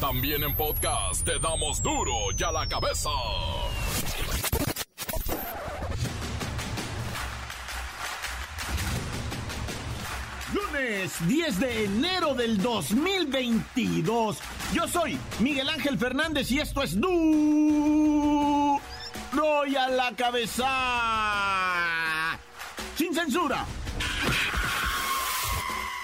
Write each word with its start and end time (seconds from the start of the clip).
También 0.00 0.44
en 0.44 0.54
podcast 0.54 1.24
te 1.24 1.40
damos 1.40 1.82
duro 1.82 2.12
y 2.36 2.42
a 2.44 2.52
la 2.52 2.68
cabeza. 2.68 3.10
Lunes 10.54 11.12
10 11.26 11.60
de 11.60 11.84
enero 11.84 12.34
del 12.34 12.62
2022. 12.62 14.38
Yo 14.72 14.86
soy 14.86 15.18
Miguel 15.40 15.68
Ángel 15.68 15.98
Fernández 15.98 16.48
y 16.52 16.60
esto 16.60 16.84
es 16.84 17.00
duro 17.00 18.78
y 19.66 19.74
a 19.74 19.88
la 19.88 20.14
cabeza. 20.14 20.68
Sin 22.96 23.12
censura 23.12 23.66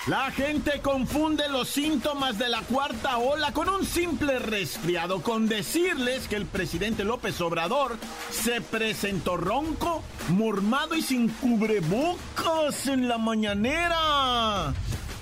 la 0.07 0.31
gente 0.31 0.81
confunde 0.83 1.49
los 1.49 1.69
síntomas 1.69 2.39
de 2.39 2.49
la 2.49 2.61
cuarta 2.61 3.17
ola 3.19 3.53
con 3.53 3.69
un 3.71 3.87
simple 3.87 4.39
resfriado, 4.39 5.23
con 5.23 5.49
decirles 5.49 6.29
que 6.29 6.37
el 6.37 6.45
presidente 6.45 7.05
López 7.05 7.41
Obrador 7.41 7.97
se 8.31 8.61
presentó 8.61 9.37
ronco, 9.39 10.03
mormado 10.29 10.95
y 10.95 11.03
sin 11.03 11.29
cubrebocas 11.29 12.87
en 12.87 13.09
la 13.09 13.17
mañanera. 13.17 14.75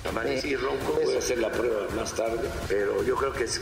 Ronco, 0.03 0.99
a 1.15 1.17
hacer 1.17 1.37
la 1.37 1.49
prueba 1.49 1.87
más 1.95 2.13
tarde, 2.13 2.49
pero 2.67 3.03
yo 3.03 3.15
creo 3.15 3.31
que 3.31 3.45
es. 3.45 3.61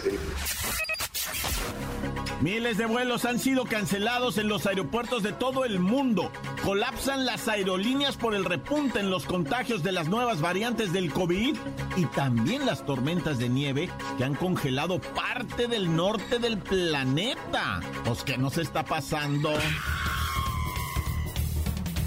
Miles 2.41 2.79
de 2.79 2.87
vuelos 2.87 3.25
han 3.25 3.37
sido 3.37 3.65
cancelados 3.65 4.39
en 4.39 4.47
los 4.47 4.65
aeropuertos 4.65 5.21
de 5.21 5.31
todo 5.31 5.63
el 5.63 5.79
mundo. 5.79 6.31
Colapsan 6.63 7.23
las 7.23 7.47
aerolíneas 7.47 8.17
por 8.17 8.33
el 8.33 8.45
repunte 8.45 8.99
en 8.99 9.11
los 9.11 9.25
contagios 9.25 9.83
de 9.83 9.91
las 9.91 10.07
nuevas 10.07 10.41
variantes 10.41 10.91
del 10.91 11.13
COVID 11.13 11.55
y 11.97 12.05
también 12.07 12.65
las 12.65 12.83
tormentas 12.83 13.37
de 13.37 13.47
nieve 13.47 13.91
que 14.17 14.23
han 14.23 14.33
congelado 14.33 14.99
parte 14.99 15.67
del 15.67 15.95
norte 15.95 16.39
del 16.39 16.57
planeta. 16.57 17.79
Pues, 18.05 18.23
¿qué 18.23 18.39
nos 18.39 18.57
está 18.57 18.83
pasando? 18.83 19.53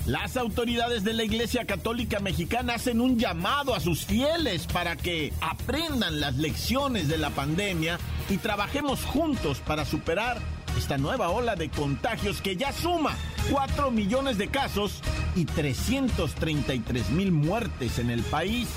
Las 0.06 0.36
autoridades 0.36 1.02
de 1.02 1.14
la 1.14 1.24
Iglesia 1.24 1.64
Católica 1.64 2.20
Mexicana 2.20 2.74
hacen 2.74 3.00
un 3.00 3.18
llamado 3.18 3.74
a 3.74 3.80
sus 3.80 4.04
fieles 4.04 4.66
para 4.66 4.96
que 4.96 5.32
aprendan 5.40 6.20
las 6.20 6.36
lecciones 6.36 7.08
de 7.08 7.16
la 7.16 7.30
pandemia 7.30 7.98
y 8.28 8.36
trabajemos 8.36 9.02
juntos 9.02 9.60
para 9.60 9.86
superar 9.86 10.42
esta 10.76 10.98
nueva 10.98 11.30
ola 11.30 11.56
de 11.56 11.70
contagios 11.70 12.42
que 12.42 12.54
ya 12.54 12.70
suma 12.72 13.16
4 13.50 13.90
millones 13.90 14.36
de 14.36 14.48
casos 14.48 15.00
y 15.36 15.46
333 15.46 17.08
mil 17.08 17.32
muertes 17.32 17.98
en 17.98 18.10
el 18.10 18.22
país. 18.24 18.68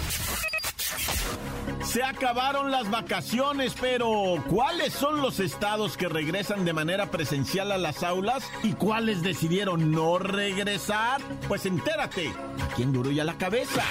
Se 1.83 2.03
acabaron 2.03 2.69
las 2.69 2.89
vacaciones, 2.91 3.73
pero 3.79 4.43
¿cuáles 4.49 4.93
son 4.93 5.21
los 5.21 5.39
estados 5.39 5.95
que 5.95 6.09
regresan 6.09 6.65
de 6.65 6.73
manera 6.73 7.11
presencial 7.11 7.71
a 7.71 7.77
las 7.77 8.03
aulas 8.03 8.43
y 8.63 8.73
cuáles 8.73 9.21
decidieron 9.21 9.91
no 9.91 10.17
regresar? 10.17 11.21
Pues 11.47 11.65
entérate, 11.65 12.31
aquí 12.69 12.83
en 12.83 12.93
Duro 12.93 13.11
y 13.11 13.19
a 13.19 13.23
la 13.23 13.37
cabeza. 13.37 13.83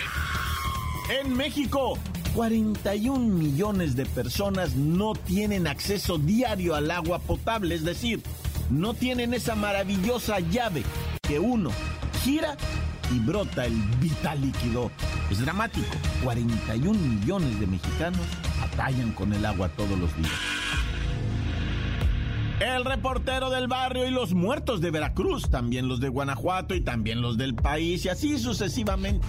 En 1.20 1.36
México, 1.36 1.98
41 2.34 3.18
millones 3.18 3.96
de 3.96 4.04
personas 4.04 4.74
no 4.74 5.14
tienen 5.14 5.66
acceso 5.66 6.18
diario 6.18 6.74
al 6.74 6.90
agua 6.90 7.18
potable, 7.18 7.74
es 7.74 7.84
decir, 7.84 8.22
no 8.68 8.94
tienen 8.94 9.32
esa 9.32 9.54
maravillosa 9.54 10.40
llave 10.40 10.82
que 11.22 11.38
uno 11.38 11.70
gira 12.22 12.56
y 13.14 13.18
brota 13.18 13.66
el 13.66 13.74
vital 14.00 14.40
líquido. 14.40 14.90
Es 15.30 15.40
dramático. 15.40 15.96
41 16.24 16.98
millones 16.98 17.60
de 17.60 17.66
mexicanos 17.66 18.20
batallan 18.60 19.12
con 19.12 19.32
el 19.32 19.44
agua 19.44 19.68
todos 19.70 19.98
los 19.98 20.14
días. 20.16 20.32
El 22.60 22.86
reportero 22.86 23.50
del 23.50 23.68
barrio 23.68 24.06
y 24.06 24.10
los 24.10 24.32
muertos 24.32 24.80
de 24.80 24.90
Veracruz, 24.90 25.50
también 25.50 25.88
los 25.88 26.00
de 26.00 26.08
Guanajuato 26.08 26.74
y 26.74 26.80
también 26.80 27.20
los 27.20 27.36
del 27.36 27.54
país 27.54 28.06
y 28.06 28.08
así 28.08 28.38
sucesivamente. 28.38 29.26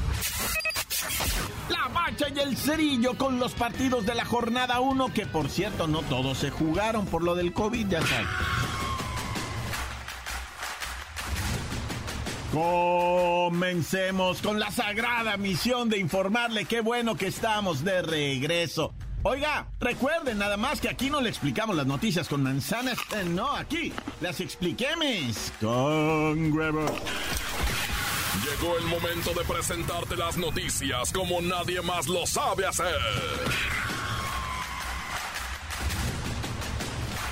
La 1.69 1.90
bacha 1.94 2.28
y 2.34 2.40
el 2.40 2.56
cerillo 2.56 3.18
con 3.18 3.38
los 3.38 3.53
partidos 3.53 4.06
de 4.06 4.16
la 4.16 4.23
jornada 4.23 4.79
1 4.79 5.13
que 5.13 5.25
por 5.25 5.50
cierto 5.50 5.88
no 5.88 6.03
todos 6.03 6.38
se 6.38 6.52
jugaron 6.52 7.06
por 7.06 7.22
lo 7.22 7.35
del 7.35 7.52
COVID, 7.52 7.88
ya 7.88 8.02
saben. 8.02 8.28
Comencemos 12.57 14.41
con 14.41 14.59
la 14.59 14.72
sagrada 14.72 15.38
misión 15.38 15.90
de 15.90 16.00
informarle 16.00 16.66
qué 16.66 16.81
bueno 16.81 17.16
que 17.16 17.28
estamos 17.28 17.84
de 17.84 18.01
regreso. 18.01 18.95
Oiga, 19.22 19.68
recuerden 19.79 20.40
nada 20.40 20.57
más 20.57 20.81
que 20.81 20.90
aquí 20.90 21.12
no 21.12 21.22
le 21.22 21.29
explicamos 21.29 21.75
las 21.75 21.85
noticias 21.85 22.28
con 22.28 22.41
manzanas, 22.41 22.97
eh, 23.16 23.25
no, 23.25 23.51
aquí 23.51 23.94
las 24.22 24.40
expliquemos 24.40 25.51
con 25.62 26.51
huevos. 26.51 26.91
Llegó 28.44 28.75
el 28.79 28.85
momento 28.85 29.34
de 29.35 29.46
presentarte 29.46 30.16
las 30.16 30.35
noticias 30.38 31.13
como 31.13 31.40
nadie 31.41 31.84
más 31.84 32.07
lo 32.07 32.25
sabe 32.25 32.66
hacer. 32.66 32.97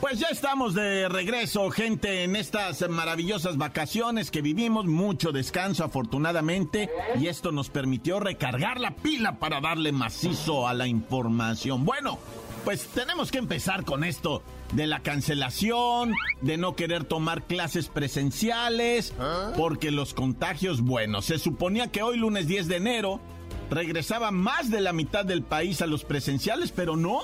Pues 0.00 0.20
ya 0.20 0.28
estamos 0.28 0.74
de 0.74 1.08
regreso, 1.08 1.70
gente, 1.70 2.22
en 2.22 2.36
estas 2.36 2.88
maravillosas 2.88 3.56
vacaciones 3.56 4.30
que 4.30 4.42
vivimos, 4.42 4.86
mucho 4.86 5.32
descanso 5.32 5.82
afortunadamente, 5.84 6.88
y 7.18 7.26
esto 7.26 7.50
nos 7.50 7.68
permitió 7.68 8.20
recargar 8.20 8.78
la 8.78 8.92
pila 8.92 9.38
para 9.40 9.60
darle 9.60 9.90
macizo 9.90 10.68
a 10.68 10.74
la 10.74 10.86
información. 10.86 11.84
Bueno, 11.84 12.18
pues 12.64 12.86
tenemos 12.86 13.32
que 13.32 13.38
empezar 13.38 13.84
con 13.84 14.04
esto 14.04 14.42
de 14.72 14.86
la 14.86 15.00
cancelación, 15.00 16.14
de 16.42 16.56
no 16.58 16.76
querer 16.76 17.02
tomar 17.04 17.42
clases 17.42 17.88
presenciales, 17.88 19.12
porque 19.56 19.90
los 19.90 20.14
contagios, 20.14 20.80
bueno, 20.80 21.22
se 21.22 21.38
suponía 21.38 21.90
que 21.90 22.02
hoy 22.02 22.18
lunes 22.18 22.46
10 22.46 22.68
de 22.68 22.76
enero 22.76 23.20
regresaba 23.68 24.30
más 24.30 24.70
de 24.70 24.80
la 24.80 24.92
mitad 24.92 25.24
del 25.24 25.42
país 25.42 25.82
a 25.82 25.86
los 25.86 26.04
presenciales, 26.04 26.70
pero 26.70 26.96
no. 26.96 27.20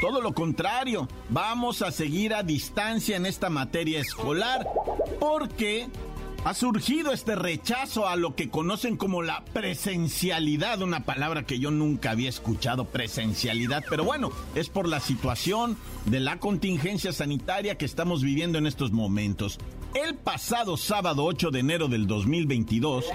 Todo 0.00 0.20
lo 0.20 0.32
contrario, 0.32 1.08
vamos 1.28 1.82
a 1.82 1.90
seguir 1.90 2.32
a 2.32 2.44
distancia 2.44 3.16
en 3.16 3.26
esta 3.26 3.50
materia 3.50 4.00
escolar 4.00 4.64
porque 5.18 5.88
ha 6.44 6.54
surgido 6.54 7.12
este 7.12 7.34
rechazo 7.34 8.06
a 8.06 8.14
lo 8.14 8.36
que 8.36 8.48
conocen 8.48 8.96
como 8.96 9.22
la 9.22 9.44
presencialidad, 9.52 10.82
una 10.82 11.04
palabra 11.04 11.42
que 11.44 11.58
yo 11.58 11.72
nunca 11.72 12.12
había 12.12 12.28
escuchado, 12.28 12.84
presencialidad, 12.84 13.82
pero 13.90 14.04
bueno, 14.04 14.30
es 14.54 14.68
por 14.68 14.86
la 14.86 15.00
situación 15.00 15.76
de 16.06 16.20
la 16.20 16.38
contingencia 16.38 17.12
sanitaria 17.12 17.76
que 17.76 17.84
estamos 17.84 18.22
viviendo 18.22 18.56
en 18.56 18.68
estos 18.68 18.92
momentos. 18.92 19.58
El 19.94 20.16
pasado 20.16 20.76
sábado 20.76 21.24
8 21.24 21.50
de 21.50 21.60
enero 21.60 21.88
del 21.88 22.06
2022, 22.06 23.06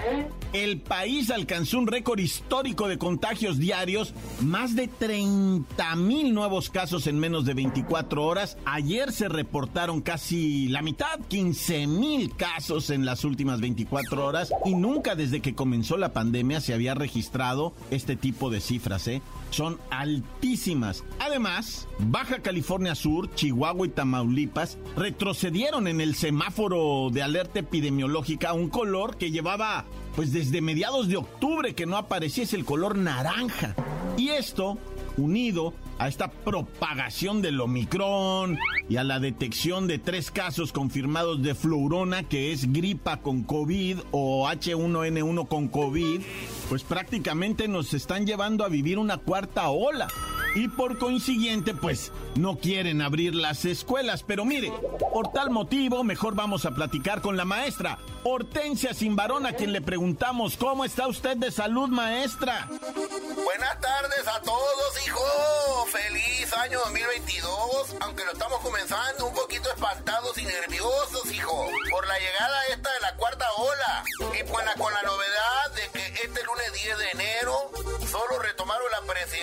el 0.52 0.80
país 0.80 1.30
alcanzó 1.30 1.78
un 1.78 1.86
récord 1.86 2.18
histórico 2.18 2.88
de 2.88 2.98
contagios 2.98 3.58
diarios, 3.58 4.12
más 4.40 4.74
de 4.74 4.88
30 4.88 5.94
mil 5.96 6.34
nuevos 6.34 6.70
casos 6.70 7.06
en 7.06 7.18
menos 7.18 7.44
de 7.44 7.54
24 7.54 8.24
horas. 8.24 8.58
Ayer 8.64 9.12
se 9.12 9.28
reportaron 9.28 10.00
casi 10.00 10.66
la 10.68 10.82
mitad, 10.82 11.20
15 11.28 11.86
mil 11.86 12.34
casos 12.34 12.90
en 12.90 13.04
las 13.04 13.24
últimas 13.24 13.60
24 13.60 14.26
horas 14.26 14.52
y 14.64 14.74
nunca 14.74 15.14
desde 15.14 15.40
que 15.40 15.54
comenzó 15.54 15.96
la 15.96 16.12
pandemia 16.12 16.60
se 16.60 16.74
había 16.74 16.94
registrado 16.94 17.72
este 17.90 18.16
tipo 18.16 18.50
de 18.50 18.60
cifras, 18.60 19.06
¿eh? 19.06 19.22
Son 19.54 19.78
altísimas. 19.90 21.04
Además, 21.20 21.86
Baja 22.00 22.40
California 22.40 22.96
Sur, 22.96 23.32
Chihuahua 23.36 23.86
y 23.86 23.90
Tamaulipas 23.90 24.78
retrocedieron 24.96 25.86
en 25.86 26.00
el 26.00 26.16
semáforo 26.16 27.10
de 27.12 27.22
alerta 27.22 27.60
epidemiológica 27.60 28.52
un 28.52 28.68
color 28.68 29.16
que 29.16 29.30
llevaba 29.30 29.84
pues 30.16 30.32
desde 30.32 30.60
mediados 30.60 31.06
de 31.06 31.18
octubre 31.18 31.72
que 31.74 31.86
no 31.86 31.96
apareciese 31.96 32.56
el 32.56 32.64
color 32.64 32.96
naranja. 32.96 33.76
Y 34.16 34.30
esto 34.30 34.76
unido 35.16 35.74
a 35.98 36.08
esta 36.08 36.30
propagación 36.30 37.42
del 37.42 37.60
Omicron 37.60 38.58
y 38.88 38.96
a 38.96 39.04
la 39.04 39.20
detección 39.20 39.86
de 39.86 39.98
tres 39.98 40.30
casos 40.30 40.72
confirmados 40.72 41.42
de 41.42 41.54
fluorona, 41.54 42.24
que 42.24 42.52
es 42.52 42.72
gripa 42.72 43.18
con 43.18 43.42
COVID 43.42 43.98
o 44.10 44.48
H1N1 44.48 45.48
con 45.48 45.68
COVID, 45.68 46.20
pues 46.68 46.82
prácticamente 46.82 47.68
nos 47.68 47.94
están 47.94 48.26
llevando 48.26 48.64
a 48.64 48.68
vivir 48.68 48.98
una 48.98 49.18
cuarta 49.18 49.68
ola. 49.68 50.08
Y 50.54 50.68
por 50.68 50.98
consiguiente, 50.98 51.74
pues 51.74 52.12
no 52.36 52.56
quieren 52.58 53.02
abrir 53.02 53.34
las 53.34 53.64
escuelas. 53.64 54.22
Pero 54.22 54.44
mire, 54.44 54.72
por 55.12 55.32
tal 55.32 55.50
motivo, 55.50 56.04
mejor 56.04 56.34
vamos 56.34 56.64
a 56.64 56.72
platicar 56.72 57.20
con 57.20 57.36
la 57.36 57.44
maestra 57.44 57.98
Hortensia 58.22 58.94
Simbarón, 58.94 59.46
a 59.46 59.52
quien 59.52 59.72
le 59.72 59.80
preguntamos 59.80 60.56
cómo 60.56 60.84
está 60.84 61.06
usted 61.06 61.36
de 61.36 61.50
salud, 61.50 61.88
maestra. 61.88 62.68
Buenas 63.44 63.80
tardes 63.80 64.26
a 64.26 64.40
todos, 64.40 65.06
hijo. 65.06 65.86
Feliz 65.92 66.52
año 66.54 66.78
2022, 66.80 67.96
aunque 68.00 68.24
lo 68.24 68.32
estamos 68.32 68.60
comenzando 68.60 69.26
un 69.26 69.34
poquito 69.34 69.68
espantados 69.70 70.38
y 70.38 70.44
nerviosos, 70.44 71.30
hijo, 71.32 71.66
por 71.90 72.06
la 72.06 72.18
llegada 72.18 72.66
esta 72.72 72.92
de 72.92 73.00
la 73.00 73.14
cuarta 73.16 73.44
ola. 73.58 74.04
Y 74.40 74.42
pues 74.44 74.64
con 74.78 74.92
la 74.92 75.02
novedad 75.02 75.33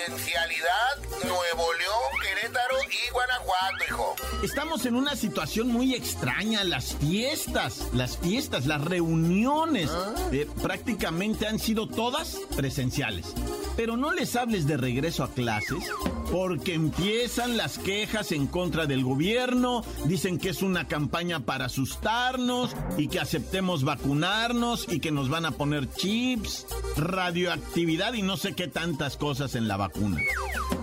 la 0.08 0.16
presidencialidad 0.16 0.98
Nuevo 1.24 1.72
León, 1.74 2.10
Querétaro 2.22 2.61
y 2.90 3.12
Guanajuato, 3.12 3.84
hijo. 3.88 4.16
Estamos 4.42 4.86
en 4.86 4.96
una 4.96 5.16
situación 5.16 5.68
muy 5.68 5.94
extraña. 5.94 6.64
Las 6.64 6.94
fiestas, 6.96 7.88
las 7.92 8.18
fiestas, 8.18 8.66
las 8.66 8.82
reuniones, 8.82 9.90
¿Ah? 9.90 10.14
eh, 10.32 10.48
prácticamente 10.62 11.46
han 11.46 11.58
sido 11.58 11.88
todas 11.88 12.38
presenciales. 12.56 13.34
Pero 13.76 13.96
no 13.96 14.12
les 14.12 14.36
hables 14.36 14.66
de 14.66 14.76
regreso 14.76 15.24
a 15.24 15.32
clases 15.32 15.84
porque 16.30 16.72
empiezan 16.72 17.58
las 17.58 17.78
quejas 17.78 18.32
en 18.32 18.46
contra 18.46 18.86
del 18.86 19.04
gobierno, 19.04 19.84
dicen 20.06 20.38
que 20.38 20.48
es 20.48 20.62
una 20.62 20.88
campaña 20.88 21.40
para 21.40 21.66
asustarnos 21.66 22.74
y 22.96 23.08
que 23.08 23.20
aceptemos 23.20 23.84
vacunarnos 23.84 24.86
y 24.90 25.00
que 25.00 25.10
nos 25.10 25.28
van 25.28 25.44
a 25.44 25.50
poner 25.50 25.92
chips, 25.92 26.66
radioactividad 26.96 28.14
y 28.14 28.22
no 28.22 28.38
sé 28.38 28.54
qué 28.54 28.66
tantas 28.66 29.18
cosas 29.18 29.54
en 29.54 29.68
la 29.68 29.76
vacuna. 29.76 30.18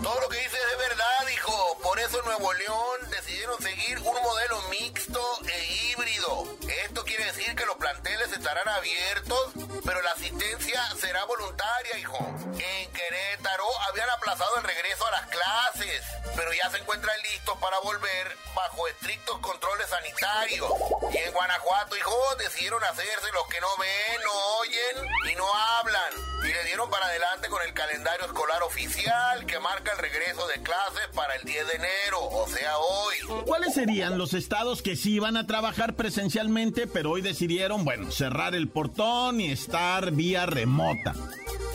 Todo 0.04 0.22
lo 0.22 0.30
que 0.30 0.38
dices 0.38 0.60
hijo. 2.10 2.20
Por 2.20 2.20
eso 2.20 2.22
Nuevo 2.26 2.54
León 2.54 3.10
decidieron 3.12 3.62
seguir 3.62 3.98
un 4.00 4.16
modelo 4.22 4.62
mixto 4.70 5.22
e 5.48 5.92
híbrido. 5.92 6.58
Esto 6.86 7.04
quiere 7.04 7.26
decir 7.26 7.56
que 7.56 7.66
los 7.66 7.76
planteles 7.78 8.32
estarán 8.32 8.68
abiertos, 8.68 9.52
pero 9.86 10.02
la 10.02 10.12
asistencia 10.12 10.82
será 11.00 11.26
voluntaria, 11.26 11.98
hijo. 12.00 12.18
En 12.18 12.92
Querétaro 12.92 13.66
habían 13.90 14.10
aplazado 14.10 14.56
el 14.58 14.64
regreso 14.64 15.06
a 15.08 15.12
las 15.12 15.28
clases, 15.28 16.04
pero 16.36 16.52
ya 16.54 16.70
se 16.70 16.78
encuentran 16.78 17.16
listos 17.22 17.58
para 17.60 17.80
volver 17.80 18.38
bajo 18.56 18.88
estrictos 18.88 19.40
controles 19.40 19.88
sanitarios. 19.88 20.72
Y 21.14 21.18
en 21.18 21.34
Guanajuato, 21.34 21.96
hijo, 21.98 22.16
decidieron 22.38 22.84
hacerse 22.84 23.32
los 23.34 23.48
que 23.48 23.62
no 23.62 23.68
ven, 23.78 24.22
no 24.24 24.34
oyen 24.60 25.32
y 25.32 25.36
no 25.36 25.46
hablan. 25.54 26.14
Y 26.44 26.54
le 26.54 26.64
dieron 26.66 26.90
para 26.90 27.06
adelante 27.06 27.50
con 27.50 27.62
el 27.62 27.74
calendario 27.74 28.26
escolar 28.26 28.64
oficial 28.64 29.46
que 29.46 29.60
marca 29.60 29.92
el 29.92 29.98
regreso 29.98 30.48
de 30.48 30.62
clases 30.62 31.08
para 31.14 31.36
el 31.36 31.44
10 31.44 31.68
de 31.68 31.74
enero, 31.76 32.24
o 32.24 32.48
sea, 32.48 32.78
hoy. 32.78 33.16
¿Cuáles 33.46 33.74
serían 33.74 34.18
los 34.18 34.34
estados 34.34 34.82
que 34.82 34.96
sí 34.96 35.14
iban 35.14 35.38
a 35.38 35.48
trabajar 35.48 35.96
presencialmente, 35.96 36.69
pero 36.72 37.12
hoy 37.12 37.22
decidieron, 37.22 37.84
bueno, 37.84 38.12
cerrar 38.12 38.56
el 38.56 38.68
portón 38.68 39.42
y 39.42 39.52
estar 39.52 40.12
vía 40.12 40.46
remota? 40.46 41.16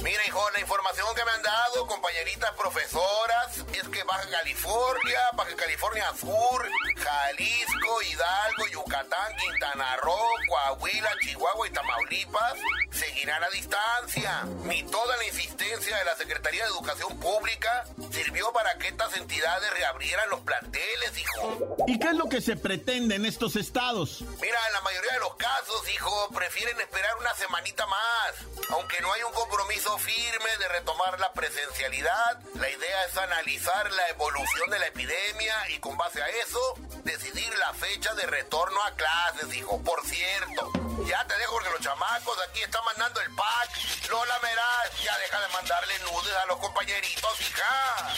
Mira, 0.05 0.21
hijo, 0.27 0.51
la 0.51 0.61
información 0.61 1.07
que 1.17 1.25
me 1.25 1.31
han 1.31 1.43
dado 1.43 1.87
compañeritas 1.87 2.53
profesoras 2.59 3.57
es 3.73 3.89
que 3.89 4.05
Baja 4.05 4.29
California, 4.29 5.21
Baja 5.33 5.57
California 5.57 6.13
Sur, 6.21 6.69
Jalisco, 6.95 8.03
Hidalgo, 8.03 8.67
Yucatán, 8.71 9.37
Quintana 9.39 9.97
Roo, 10.03 10.29
Coahuila, 10.47 11.11
Chihuahua 11.23 11.69
y 11.69 11.71
Tamaulipas 11.71 12.53
seguirán 12.91 13.43
a 13.45 13.49
distancia. 13.49 14.43
Ni 14.65 14.83
toda 14.83 15.17
la 15.17 15.25
insistencia 15.25 15.97
de 15.97 16.05
la 16.05 16.15
Secretaría 16.17 16.65
de 16.65 16.71
Educación 16.71 17.19
Pública 17.19 17.87
sirvió 18.13 18.53
para 18.53 18.77
que 18.77 18.89
estas 18.89 19.17
entidades 19.17 19.71
reabrieran 19.73 20.29
los 20.29 20.41
planteles, 20.41 21.17
hijo. 21.17 21.77
¿Y 21.87 21.99
qué 21.99 22.09
es 22.09 22.15
lo 22.15 22.29
que 22.29 22.43
se 22.43 22.57
pretende 22.57 23.15
en 23.15 23.25
estos 23.25 23.57
estados? 23.57 24.21
Mira, 24.21 24.59
en 24.67 24.73
la 24.75 24.81
mayoría 24.83 25.13
de 25.15 25.21
los 25.21 25.35
casos, 25.37 25.89
hijo, 25.95 26.29
prefieren 26.35 26.79
esperar 26.79 27.17
una 27.17 27.35
semanita 27.35 27.87
más. 27.87 28.35
Aunque 28.69 29.01
no 29.01 29.11
hay 29.13 29.23
un 29.23 29.33
compromiso 29.33 29.94
firme 29.99 30.57
de 30.59 30.69
retomar 30.69 31.19
la 31.21 31.33
presencialidad, 31.33 32.41
la 32.55 32.69
idea 32.69 33.05
es 33.05 33.17
analizar 33.17 33.91
la 33.91 34.09
evolución 34.09 34.71
de 34.71 34.79
la 34.79 34.87
epidemia 34.87 35.55
y 35.71 35.79
con 35.79 35.97
base 35.97 36.23
a 36.23 36.29
eso 36.29 36.75
decidir 37.05 37.57
la 37.59 37.73
fecha 37.75 38.15
de 38.15 38.27
retorno 38.27 38.83
a 38.83 38.93
clases, 38.93 39.55
hijo. 39.55 39.83
Por 39.83 40.05
cierto, 40.07 40.73
ya 41.07 41.25
te 41.27 41.37
dejo 41.39 41.53
porque 41.53 41.71
los 41.71 41.81
chamacos 41.81 42.39
aquí 42.49 42.63
están 42.63 42.85
mandando 42.85 43.21
el 43.21 43.31
pack. 43.35 44.11
Lola 44.11 44.39
Meraz, 44.43 45.03
ya 45.03 45.19
deja 45.19 45.41
de 45.41 45.49
mandarle 45.49 45.99
nudes 46.01 46.35
a 46.43 46.47
los 46.47 46.59
compañeritos, 46.59 47.41
hija. 47.41 48.15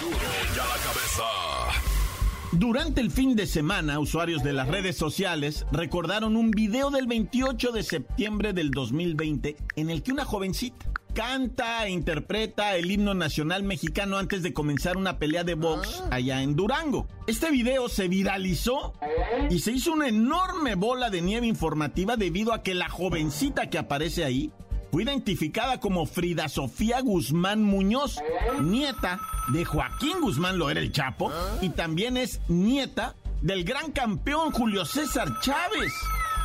Duro 0.00 0.54
ya 0.54 0.64
la 0.64 0.76
cabeza. 0.76 1.75
Durante 2.58 3.02
el 3.02 3.10
fin 3.10 3.36
de 3.36 3.46
semana, 3.46 3.98
usuarios 3.98 4.42
de 4.42 4.54
las 4.54 4.66
redes 4.66 4.96
sociales 4.96 5.66
recordaron 5.72 6.36
un 6.36 6.50
video 6.50 6.90
del 6.90 7.06
28 7.06 7.70
de 7.70 7.82
septiembre 7.82 8.54
del 8.54 8.70
2020 8.70 9.56
en 9.76 9.90
el 9.90 10.02
que 10.02 10.12
una 10.12 10.24
jovencita 10.24 10.90
canta 11.12 11.86
e 11.86 11.90
interpreta 11.90 12.76
el 12.76 12.90
himno 12.90 13.12
nacional 13.12 13.62
mexicano 13.62 14.16
antes 14.16 14.42
de 14.42 14.54
comenzar 14.54 14.96
una 14.96 15.18
pelea 15.18 15.44
de 15.44 15.54
box 15.54 16.02
allá 16.10 16.42
en 16.42 16.56
Durango. 16.56 17.06
Este 17.26 17.50
video 17.50 17.90
se 17.90 18.08
viralizó 18.08 18.94
y 19.50 19.58
se 19.58 19.72
hizo 19.72 19.92
una 19.92 20.08
enorme 20.08 20.76
bola 20.76 21.10
de 21.10 21.20
nieve 21.20 21.46
informativa 21.46 22.16
debido 22.16 22.54
a 22.54 22.62
que 22.62 22.72
la 22.72 22.88
jovencita 22.88 23.68
que 23.68 23.76
aparece 23.76 24.24
ahí 24.24 24.50
fue 24.96 25.02
identificada 25.02 25.78
como 25.78 26.06
Frida 26.06 26.48
Sofía 26.48 27.02
Guzmán 27.02 27.62
Muñoz, 27.62 28.18
nieta 28.62 29.20
de 29.52 29.62
Joaquín 29.62 30.22
Guzmán 30.22 30.56
lo 30.56 30.70
era 30.70 30.80
el 30.80 30.90
Chapo, 30.90 31.30
y 31.60 31.68
también 31.68 32.16
es 32.16 32.40
nieta 32.48 33.14
del 33.42 33.64
gran 33.64 33.92
campeón 33.92 34.52
Julio 34.52 34.86
César 34.86 35.38
Chávez. 35.40 35.92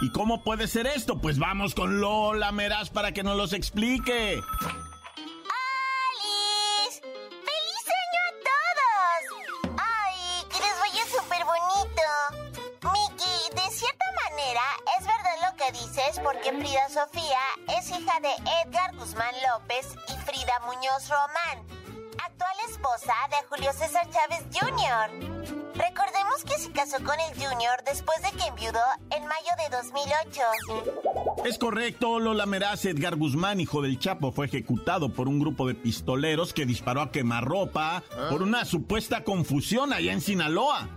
¿Y 0.01 0.09
cómo 0.09 0.43
puede 0.43 0.67
ser 0.67 0.85
esto? 0.85 1.19
Pues 1.19 1.39
vamos 1.39 1.73
con 1.73 2.01
Lola 2.01 2.51
Meraz 2.51 2.89
para 2.89 3.13
que 3.13 3.23
nos 3.23 3.37
los 3.37 3.53
explique. 3.53 4.41
Dices 15.71 16.19
porque 16.23 16.51
Frida 16.51 16.89
Sofía 16.89 17.39
es 17.79 17.89
hija 17.89 18.19
de 18.19 18.29
Edgar 18.65 18.95
Guzmán 18.95 19.33
López 19.51 19.95
y 20.07 20.13
Frida 20.25 20.59
Muñoz 20.65 21.09
Román, 21.09 21.65
actual 22.25 22.55
esposa 22.69 23.13
de 23.29 23.47
Julio 23.47 23.71
César 23.73 24.07
Chávez 24.09 24.43
Jr. 24.53 25.61
Recordemos 25.75 26.43
que 26.45 26.57
se 26.59 26.71
casó 26.71 26.97
con 26.97 27.15
el 27.19 27.33
Junior 27.33 27.81
después 27.85 28.21
de 28.21 28.31
que 28.37 28.47
enviudó 28.47 28.79
en 29.09 29.25
mayo 29.25 29.51
de 29.57 29.77
2008. 29.77 31.45
Es 31.45 31.57
correcto, 31.57 32.19
Lola 32.19 32.45
Meraz, 32.45 32.85
Edgar 32.85 33.15
Guzmán, 33.15 33.61
hijo 33.61 33.81
del 33.81 33.97
Chapo, 33.97 34.31
fue 34.31 34.47
ejecutado 34.47 35.13
por 35.13 35.27
un 35.27 35.39
grupo 35.39 35.67
de 35.67 35.75
pistoleros 35.75 36.53
que 36.53 36.65
disparó 36.65 37.01
a 37.01 37.11
quemarropa 37.11 38.03
por 38.29 38.43
una 38.43 38.65
supuesta 38.65 39.23
confusión 39.23 39.93
allá 39.93 40.11
en 40.11 40.21
Sinaloa. 40.21 40.89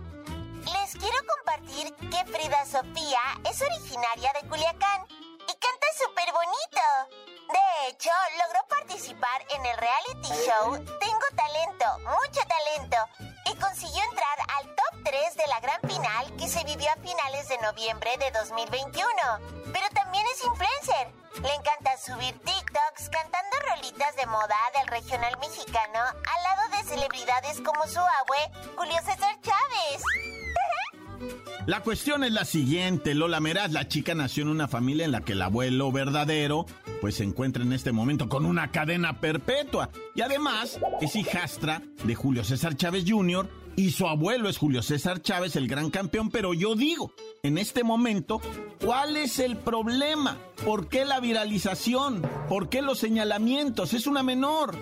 Les 0.65 0.91
quiero 0.93 1.17
compartir 1.19 1.44
que 1.83 2.31
Frida 2.31 2.65
Sofía 2.65 3.19
es 3.43 3.61
originaria 3.61 4.31
de 4.39 4.47
Culiacán 4.47 5.05
y 5.09 5.53
canta 5.59 5.87
súper 5.97 6.31
bonito. 6.31 7.25
De 7.51 7.89
hecho, 7.89 8.09
logró 8.41 8.65
participar 8.69 9.45
en 9.49 9.65
el 9.65 9.77
reality 9.77 10.29
show 10.45 10.77
Tengo 10.99 11.25
Talento, 11.35 11.85
mucho 11.99 12.41
talento, 12.47 12.97
y 13.45 13.55
consiguió 13.57 14.01
entrar 14.05 14.39
al 14.57 14.67
top 14.73 15.03
3 15.03 15.35
de 15.35 15.47
la 15.47 15.59
gran 15.59 15.81
final 15.81 16.37
que 16.37 16.47
se 16.47 16.63
vivió 16.63 16.89
a 16.89 16.95
finales 16.95 17.49
de 17.49 17.57
noviembre 17.57 18.11
de 18.19 18.31
2021. 18.31 19.05
Pero 19.73 19.89
también 19.93 20.25
es 20.27 20.45
influencer. 20.45 21.11
Le 21.41 21.53
encanta 21.55 21.97
subir 21.97 22.39
TikToks 22.39 23.09
cantando 23.09 23.57
rolitas 23.69 24.15
de 24.15 24.25
moda 24.27 24.57
del 24.75 24.87
regional 24.87 25.37
mexicano 25.39 25.99
al 25.99 26.43
lado 26.43 26.77
de 26.77 26.83
celebridades 26.83 27.59
como 27.59 27.85
su 27.85 27.99
abue, 27.99 28.71
Julio 28.77 28.97
César 29.03 29.35
Chávez. 29.41 30.34
La 31.67 31.81
cuestión 31.81 32.23
es 32.23 32.31
la 32.31 32.45
siguiente, 32.45 33.15
Lola 33.15 33.39
Meraz, 33.39 33.71
la 33.71 33.87
chica 33.87 34.13
nació 34.13 34.43
en 34.43 34.49
una 34.49 34.67
familia 34.67 35.05
en 35.05 35.11
la 35.11 35.21
que 35.21 35.33
el 35.33 35.41
abuelo 35.41 35.91
verdadero 35.91 36.67
pues 37.01 37.15
se 37.15 37.23
encuentra 37.23 37.63
en 37.63 37.73
este 37.73 37.91
momento 37.91 38.29
con 38.29 38.45
una 38.45 38.71
cadena 38.71 39.19
perpetua 39.19 39.89
y 40.13 40.21
además 40.21 40.79
es 41.01 41.15
hijastra 41.15 41.81
de 42.03 42.13
Julio 42.13 42.43
César 42.43 42.75
Chávez 42.77 43.05
Jr. 43.07 43.49
y 43.75 43.91
su 43.91 44.07
abuelo 44.07 44.47
es 44.47 44.57
Julio 44.57 44.83
César 44.83 45.21
Chávez, 45.21 45.55
el 45.55 45.67
gran 45.67 45.89
campeón, 45.89 46.29
pero 46.29 46.53
yo 46.53 46.75
digo, 46.75 47.11
en 47.41 47.57
este 47.57 47.83
momento, 47.83 48.41
¿cuál 48.83 49.17
es 49.17 49.39
el 49.39 49.57
problema? 49.57 50.37
¿Por 50.63 50.87
qué 50.87 51.03
la 51.03 51.19
viralización? 51.19 52.21
¿Por 52.47 52.69
qué 52.69 52.83
los 52.83 52.99
señalamientos? 52.99 53.93
Es 53.93 54.05
una 54.05 54.21
menor. 54.21 54.75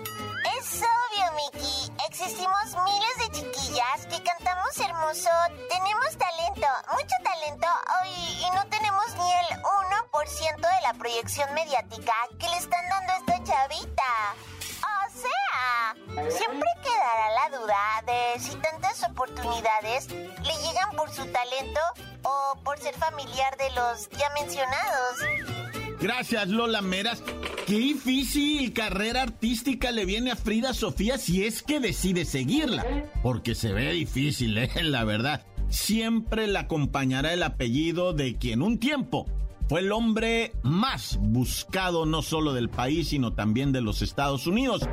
Existimos 2.24 2.74
miles 2.86 3.16
de 3.18 3.30
chiquillas 3.32 4.06
que 4.06 4.22
cantamos 4.22 4.78
hermoso, 4.78 5.28
tenemos 5.68 6.16
talento, 6.16 6.66
mucho 6.92 7.14
talento, 7.22 7.66
y, 8.06 8.46
y 8.46 8.50
no 8.54 8.66
tenemos 8.68 9.04
ni 9.16 9.30
el 9.30 9.62
1% 9.62 10.56
de 10.56 10.82
la 10.82 10.94
proyección 10.94 11.52
mediática 11.52 12.14
que 12.38 12.48
le 12.48 12.56
están 12.56 12.88
dando 12.88 13.12
a 13.12 13.16
esta 13.18 13.44
chavita. 13.44 14.34
sea, 15.12 16.30
siempre 16.30 16.68
quedará 16.82 17.30
la 17.30 17.58
duda 17.58 18.02
de 18.06 18.40
si 18.40 18.56
tantas 18.56 19.02
oportunidades 19.02 20.08
le 20.08 20.56
llegan 20.62 20.92
por 20.96 21.12
su 21.12 21.30
talento 21.30 21.80
o 22.22 22.54
por 22.64 22.78
ser 22.78 22.94
familiar 22.94 23.54
de 23.58 23.68
los 23.72 24.08
ya 24.08 24.30
mencionados. 24.30 25.63
Gracias, 26.04 26.48
Lola 26.48 26.82
Meras. 26.82 27.22
Qué 27.66 27.78
difícil 27.78 28.74
carrera 28.74 29.22
artística 29.22 29.90
le 29.90 30.04
viene 30.04 30.32
a 30.32 30.36
Frida 30.36 30.74
Sofía 30.74 31.16
si 31.16 31.46
es 31.46 31.62
que 31.62 31.80
decide 31.80 32.26
seguirla. 32.26 32.84
Porque 33.22 33.54
se 33.54 33.72
ve 33.72 33.90
difícil, 33.94 34.58
¿eh? 34.58 34.68
la 34.82 35.04
verdad. 35.04 35.46
Siempre 35.70 36.46
la 36.46 36.60
acompañará 36.60 37.32
el 37.32 37.42
apellido 37.42 38.12
de 38.12 38.36
quien 38.36 38.60
un 38.60 38.78
tiempo 38.78 39.24
fue 39.66 39.80
el 39.80 39.92
hombre 39.92 40.52
más 40.62 41.18
buscado 41.22 42.04
no 42.04 42.20
solo 42.20 42.52
del 42.52 42.68
país, 42.68 43.08
sino 43.08 43.32
también 43.32 43.72
de 43.72 43.80
los 43.80 44.02
Estados 44.02 44.46
Unidos. 44.46 44.86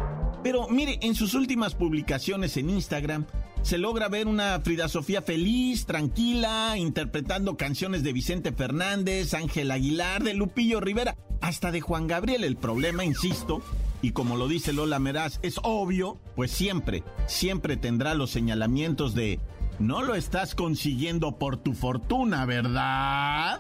Pero 0.43 0.69
mire, 0.69 0.97
en 1.01 1.15
sus 1.15 1.33
últimas 1.33 1.75
publicaciones 1.75 2.55
en 2.55 2.69
Instagram 2.69 3.25
se 3.61 3.77
logra 3.77 4.09
ver 4.09 4.27
una 4.27 4.59
Frida 4.59 4.87
Sofía 4.87 5.21
feliz, 5.21 5.85
tranquila, 5.85 6.75
interpretando 6.77 7.57
canciones 7.57 8.03
de 8.03 8.13
Vicente 8.13 8.51
Fernández, 8.51 9.33
Ángel 9.33 9.71
Aguilar, 9.71 10.23
de 10.23 10.33
Lupillo 10.33 10.79
Rivera, 10.79 11.15
hasta 11.41 11.71
de 11.71 11.81
Juan 11.81 12.07
Gabriel. 12.07 12.43
El 12.43 12.57
problema, 12.57 13.05
insisto, 13.05 13.61
y 14.01 14.11
como 14.11 14.35
lo 14.35 14.47
dice 14.47 14.73
Lola 14.73 14.99
Meraz, 14.99 15.39
es 15.43 15.59
obvio, 15.63 16.19
pues 16.35 16.51
siempre, 16.51 17.03
siempre 17.27 17.77
tendrá 17.77 18.13
los 18.15 18.31
señalamientos 18.31 19.13
de 19.13 19.39
no 19.79 20.01
lo 20.03 20.15
estás 20.15 20.53
consiguiendo 20.53 21.37
por 21.37 21.57
tu 21.57 21.73
fortuna, 21.73 22.45
¿verdad? 22.45 23.59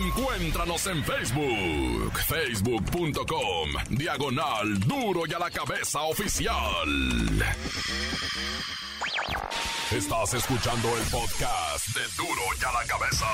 Encuéntranos 0.00 0.86
en 0.86 1.04
Facebook, 1.04 2.18
facebook.com, 2.26 3.68
diagonal 3.90 4.78
duro 4.80 5.22
y 5.26 5.34
a 5.34 5.38
la 5.38 5.50
cabeza 5.50 6.02
oficial. 6.02 6.88
Estás 9.90 10.34
escuchando 10.34 10.88
el 10.98 11.02
podcast 11.04 11.88
de 11.88 12.02
duro 12.16 12.42
y 12.60 12.64
a 12.64 12.72
la 12.72 12.86
cabeza. 12.86 13.26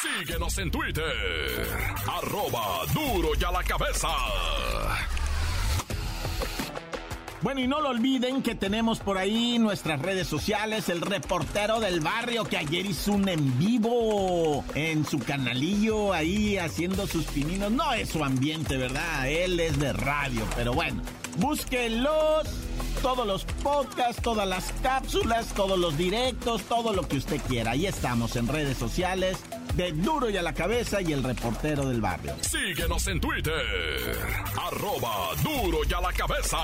Síguenos 0.00 0.58
en 0.58 0.70
Twitter, 0.70 1.66
arroba 2.06 2.84
duro 2.92 3.30
y 3.38 3.44
a 3.44 3.50
la 3.50 3.64
cabeza. 3.64 4.08
Bueno, 7.40 7.60
y 7.60 7.66
no 7.66 7.80
lo 7.80 7.88
olviden 7.88 8.42
que 8.42 8.54
tenemos 8.54 9.00
por 9.00 9.18
ahí 9.18 9.58
nuestras 9.58 10.00
redes 10.00 10.28
sociales, 10.28 10.88
el 10.88 11.00
reportero 11.00 11.80
del 11.80 11.98
barrio 11.98 12.44
que 12.44 12.58
ayer 12.58 12.86
hizo 12.86 13.12
un 13.12 13.28
en 13.28 13.58
vivo 13.58 14.64
en 14.76 15.04
su 15.04 15.18
canalillo 15.18 16.12
ahí 16.12 16.58
haciendo 16.58 17.08
sus 17.08 17.24
pininos. 17.26 17.72
No 17.72 17.92
es 17.94 18.10
su 18.10 18.22
ambiente, 18.22 18.76
¿verdad? 18.76 19.28
Él 19.28 19.58
es 19.58 19.76
de 19.80 19.92
radio, 19.92 20.46
pero 20.54 20.72
bueno, 20.72 21.02
búsquenlos. 21.38 22.46
Todos 23.00 23.26
los 23.26 23.44
podcasts, 23.62 24.22
todas 24.22 24.46
las 24.46 24.72
cápsulas, 24.82 25.52
todos 25.54 25.78
los 25.78 25.96
directos, 25.96 26.62
todo 26.62 26.92
lo 26.92 27.06
que 27.08 27.16
usted 27.16 27.40
quiera. 27.48 27.72
Ahí 27.72 27.86
estamos 27.86 28.36
en 28.36 28.46
redes 28.46 28.76
sociales 28.76 29.38
de 29.74 29.92
Duro 29.92 30.30
y 30.30 30.36
a 30.36 30.42
la 30.42 30.52
Cabeza 30.52 31.00
y 31.00 31.12
el 31.12 31.22
reportero 31.22 31.88
del 31.88 32.00
barrio. 32.00 32.34
Síguenos 32.40 33.06
en 33.08 33.20
Twitter, 33.20 34.16
arroba 34.56 35.30
Duro 35.42 35.78
y 35.88 35.92
a 35.92 36.00
la 36.00 36.12
Cabeza. 36.12 36.58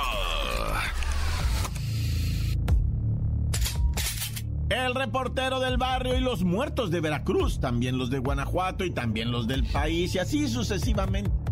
El 4.69 4.95
reportero 4.95 5.61
del 5.61 5.79
barrio 5.79 6.15
y 6.15 6.21
los 6.21 6.45
muertos 6.45 6.91
de 6.91 7.01
Veracruz, 7.01 7.59
también 7.59 7.97
los 7.97 8.11
de 8.11 8.19
Guanajuato 8.19 8.85
y 8.85 8.91
también 8.91 9.33
los 9.33 9.49
del 9.49 9.65
país 9.65 10.15
y 10.15 10.19
así 10.19 10.47
sucesivamente. 10.47 11.48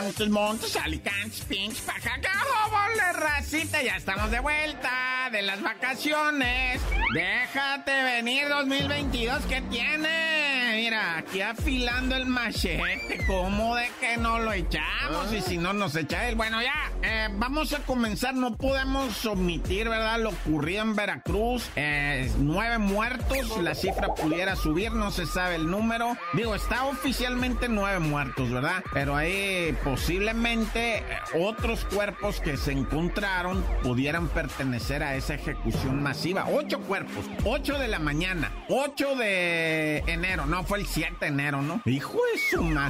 Montes, 0.00 0.28
Montes, 0.30 0.76
Alicantes, 0.76 1.44
Pinch, 1.44 1.80
Pajaca, 1.82 2.30
racita, 3.12 3.82
ya 3.82 3.96
estamos 3.96 4.30
de 4.30 4.40
vuelta 4.40 5.28
de 5.30 5.42
las 5.42 5.60
vacaciones. 5.60 6.80
Déjate 7.12 8.02
venir 8.02 8.48
2022, 8.48 9.42
¿qué 9.46 9.60
tiene? 9.70 10.31
Mira, 10.74 11.18
aquí 11.18 11.42
afilando 11.42 12.16
el 12.16 12.24
machete, 12.24 13.20
¿cómo 13.26 13.76
de 13.76 13.90
que 14.00 14.16
no 14.16 14.38
lo 14.38 14.54
echamos? 14.54 15.30
Y 15.30 15.42
si 15.42 15.58
no 15.58 15.74
nos 15.74 15.94
echa 15.96 16.28
él, 16.28 16.34
bueno, 16.34 16.62
ya, 16.62 16.90
eh, 17.02 17.28
vamos 17.34 17.74
a 17.74 17.80
comenzar, 17.80 18.34
no 18.34 18.56
podemos 18.56 19.24
omitir, 19.26 19.90
¿verdad? 19.90 20.18
Lo 20.18 20.30
ocurrido 20.30 20.82
en 20.82 20.96
Veracruz, 20.96 21.68
eh, 21.76 22.32
nueve 22.38 22.78
muertos, 22.78 23.60
la 23.60 23.74
cifra 23.74 24.14
pudiera 24.14 24.56
subir, 24.56 24.92
no 24.92 25.10
se 25.10 25.26
sabe 25.26 25.56
el 25.56 25.70
número. 25.70 26.16
Digo, 26.32 26.54
está 26.54 26.84
oficialmente 26.86 27.68
nueve 27.68 27.98
muertos, 27.98 28.50
¿verdad? 28.50 28.82
Pero 28.94 29.14
ahí 29.14 29.76
posiblemente 29.84 30.98
eh, 30.98 31.04
otros 31.38 31.84
cuerpos 31.84 32.40
que 32.40 32.56
se 32.56 32.72
encontraron 32.72 33.62
pudieran 33.82 34.28
pertenecer 34.28 35.02
a 35.02 35.16
esa 35.16 35.34
ejecución 35.34 36.02
masiva. 36.02 36.46
Ocho 36.48 36.80
cuerpos, 36.80 37.26
ocho 37.44 37.78
de 37.78 37.88
la 37.88 37.98
mañana, 37.98 38.50
ocho 38.70 39.14
de 39.16 39.98
enero, 40.06 40.46
no, 40.46 40.61
fue 40.64 40.78
el 40.78 40.86
7 40.86 41.16
de 41.20 41.26
enero, 41.26 41.62
¿no? 41.62 41.80
Hijo 41.84 42.18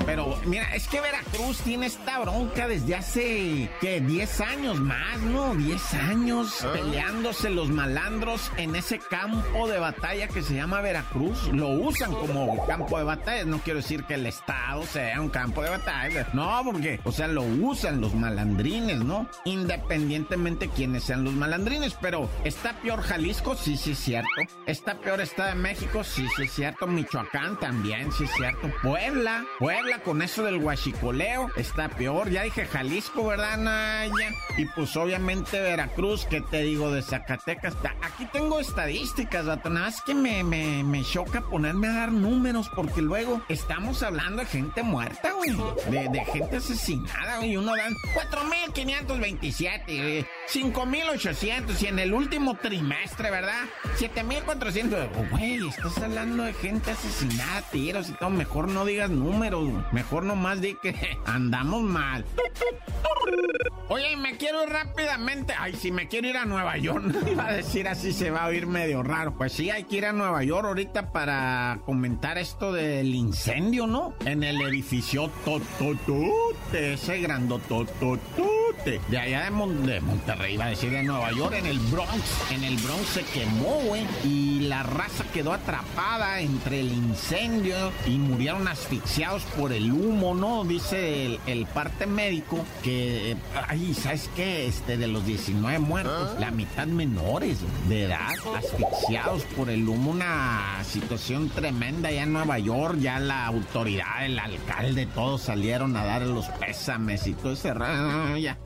Pero 0.06 0.38
mira, 0.44 0.74
es 0.74 0.88
que 0.88 1.00
Veracruz 1.00 1.58
tiene 1.58 1.86
esta 1.86 2.18
bronca 2.18 2.66
desde 2.66 2.94
hace, 2.94 3.70
¿qué? 3.80 4.00
10 4.00 4.40
años 4.40 4.80
más, 4.80 5.20
¿no? 5.20 5.54
10 5.54 5.94
años 5.94 6.66
peleándose 6.72 7.50
los 7.50 7.68
malandros 7.68 8.50
en 8.56 8.74
ese 8.74 8.98
campo 8.98 9.68
de 9.68 9.78
batalla 9.78 10.26
que 10.28 10.42
se 10.42 10.54
llama 10.54 10.80
Veracruz. 10.80 11.48
Lo 11.52 11.68
usan 11.68 12.12
como 12.12 12.66
campo 12.66 12.98
de 12.98 13.04
batalla. 13.04 13.44
No 13.44 13.58
quiero 13.58 13.80
decir 13.80 14.04
que 14.04 14.14
el 14.14 14.26
Estado 14.26 14.84
sea 14.84 15.20
un 15.20 15.28
campo 15.28 15.62
de 15.62 15.70
batalla. 15.70 16.28
No, 16.32 16.62
porque, 16.64 17.00
o 17.04 17.12
sea, 17.12 17.28
lo 17.28 17.42
usan 17.42 18.00
los 18.00 18.14
malandrines, 18.14 18.98
¿no? 18.98 19.28
Independientemente 19.44 20.68
quiénes 20.68 21.04
sean 21.04 21.24
los 21.24 21.34
malandrines. 21.34 21.94
Pero, 22.00 22.28
¿está 22.44 22.72
peor 22.80 23.02
Jalisco? 23.02 23.54
Sí, 23.54 23.76
sí, 23.76 23.92
es 23.92 23.98
cierto. 23.98 24.28
¿Está 24.66 24.98
peor 24.98 25.20
Estado 25.20 25.50
de 25.50 25.54
México? 25.56 26.02
Sí, 26.04 26.26
sí, 26.36 26.42
es 26.44 26.52
cierto. 26.52 26.86
Michoacán 26.86 27.58
también, 27.60 28.10
sí, 28.12 28.24
es 28.24 28.30
cierto. 28.32 28.70
Puebla, 28.82 29.44
Puebla 29.58 29.98
con 30.00 30.22
eso 30.22 30.42
del 30.42 30.56
huachicoleo. 30.56 31.50
Está 31.56 31.88
peor. 31.88 32.30
Ya 32.30 32.42
dije 32.42 32.66
Jalisco, 32.66 33.26
¿verdad, 33.26 33.58
Naya? 33.58 34.30
Y 34.56 34.64
pues 34.66 34.96
obviamente 34.96 35.60
Veracruz, 35.60 36.26
¿qué 36.26 36.40
te 36.40 36.62
digo 36.62 36.90
de 36.90 37.02
Zacatecas? 37.02 37.76
Aquí 38.02 38.26
tengo 38.32 38.60
estadísticas, 38.60 39.46
vato. 39.46 39.70
Nada 39.70 39.86
más 39.86 40.02
que 40.02 40.14
me, 40.14 40.44
me, 40.44 40.84
me 40.84 41.02
choca 41.04 41.42
ponerme 41.42 41.88
a 41.88 41.92
dar 41.92 42.12
números 42.12 42.70
porque 42.74 43.02
luego 43.02 43.42
estamos 43.48 44.02
hablando 44.02 44.42
de 44.42 44.46
gente 44.46 44.82
muerta, 44.82 45.32
güey. 45.32 45.50
De, 45.90 46.24
gente 46.24 46.56
asesinada, 46.56 47.38
güey. 47.38 47.56
Uno 47.56 47.74
dan 47.76 47.94
4.527, 48.14 50.26
5.800 50.48 51.82
y 51.82 51.86
en 51.86 51.98
el 51.98 52.14
último 52.14 52.56
trimestre, 52.56 53.30
¿verdad? 53.30 53.64
7.400. 53.98 55.30
Güey, 55.30 55.68
estás 55.68 55.98
hablando 55.98 56.44
de 56.44 56.54
gente 56.54 56.90
asesinada, 56.90 57.62
tiros 57.70 58.08
y 58.08 58.12
todo. 58.12 58.30
Mejor 58.30 58.68
no 58.68 58.84
digas 58.84 59.10
números, 59.10 59.41
mejor 59.92 60.24
nomás 60.24 60.60
di 60.60 60.76
que 60.82 60.94
andamos 61.26 61.82
mal. 61.82 62.24
Oye, 63.88 64.16
me 64.16 64.36
quiero 64.36 64.62
ir 64.62 64.70
rápidamente. 64.70 65.54
Ay, 65.58 65.74
si 65.74 65.90
me 65.90 66.08
quiero 66.08 66.28
ir 66.28 66.36
a 66.36 66.46
Nueva 66.46 66.78
York. 66.78 67.14
Iba 67.30 67.48
a 67.48 67.52
decir 67.52 67.88
así, 67.88 68.12
se 68.12 68.30
va 68.30 68.44
a 68.44 68.46
oír 68.46 68.66
medio 68.66 69.02
raro. 69.02 69.34
Pues 69.36 69.52
sí, 69.52 69.70
hay 69.70 69.84
que 69.84 69.96
ir 69.96 70.06
a 70.06 70.12
Nueva 70.12 70.42
York 70.44 70.66
ahorita 70.66 71.12
para 71.12 71.80
comentar 71.84 72.38
esto 72.38 72.72
del 72.72 73.14
incendio, 73.14 73.86
¿no? 73.86 74.14
En 74.24 74.42
el 74.44 74.60
edificio 74.62 75.30
Tototote, 75.44 76.94
ese 76.94 77.20
grandototote. 77.20 79.00
De 79.08 79.18
allá 79.18 79.50
de, 79.50 79.86
de 79.86 80.00
Monterrey, 80.00 80.54
iba 80.54 80.64
a 80.64 80.70
decir 80.70 80.90
de 80.90 81.02
Nueva 81.02 81.30
York, 81.32 81.54
en 81.56 81.66
el 81.66 81.78
Bronx. 81.78 82.50
En 82.50 82.64
el 82.64 82.76
Bronx 82.78 83.06
se 83.06 83.24
quemó, 83.24 83.80
güey. 83.86 84.06
Y 84.24 84.60
la 84.60 84.82
raza 84.82 85.24
quedó 85.32 85.52
atrapada 85.52 86.40
entre 86.40 86.80
el 86.80 86.92
incendio 86.92 87.92
y 88.06 88.18
murieron 88.18 88.66
asfixiados 88.68 89.31
por 89.56 89.72
el 89.72 89.90
humo, 89.90 90.34
¿no? 90.34 90.64
Dice 90.64 91.26
el, 91.26 91.40
el 91.46 91.66
parte 91.66 92.06
médico 92.06 92.64
que, 92.82 93.36
ay, 93.68 93.94
¿sabes 93.94 94.28
qué? 94.36 94.66
Este, 94.66 94.96
de 94.96 95.06
los 95.06 95.24
19 95.24 95.78
muertos, 95.78 96.38
la 96.38 96.50
mitad 96.50 96.86
menores 96.86 97.58
de 97.88 98.04
edad, 98.04 98.30
asfixiados 98.56 99.44
por 99.56 99.70
el 99.70 99.88
humo, 99.88 100.10
una 100.10 100.82
situación 100.84 101.48
tremenda 101.48 102.10
ya 102.10 102.24
en 102.24 102.32
Nueva 102.32 102.58
York, 102.58 102.98
ya 103.00 103.18
la 103.20 103.46
autoridad, 103.46 104.26
el 104.26 104.38
alcalde, 104.38 105.06
todos 105.06 105.42
salieron 105.42 105.96
a 105.96 106.04
dar 106.04 106.22
los 106.22 106.46
pésames 106.48 107.26
y 107.26 107.32
todo 107.32 107.52
ese 107.52 107.72
ya. 108.40 108.58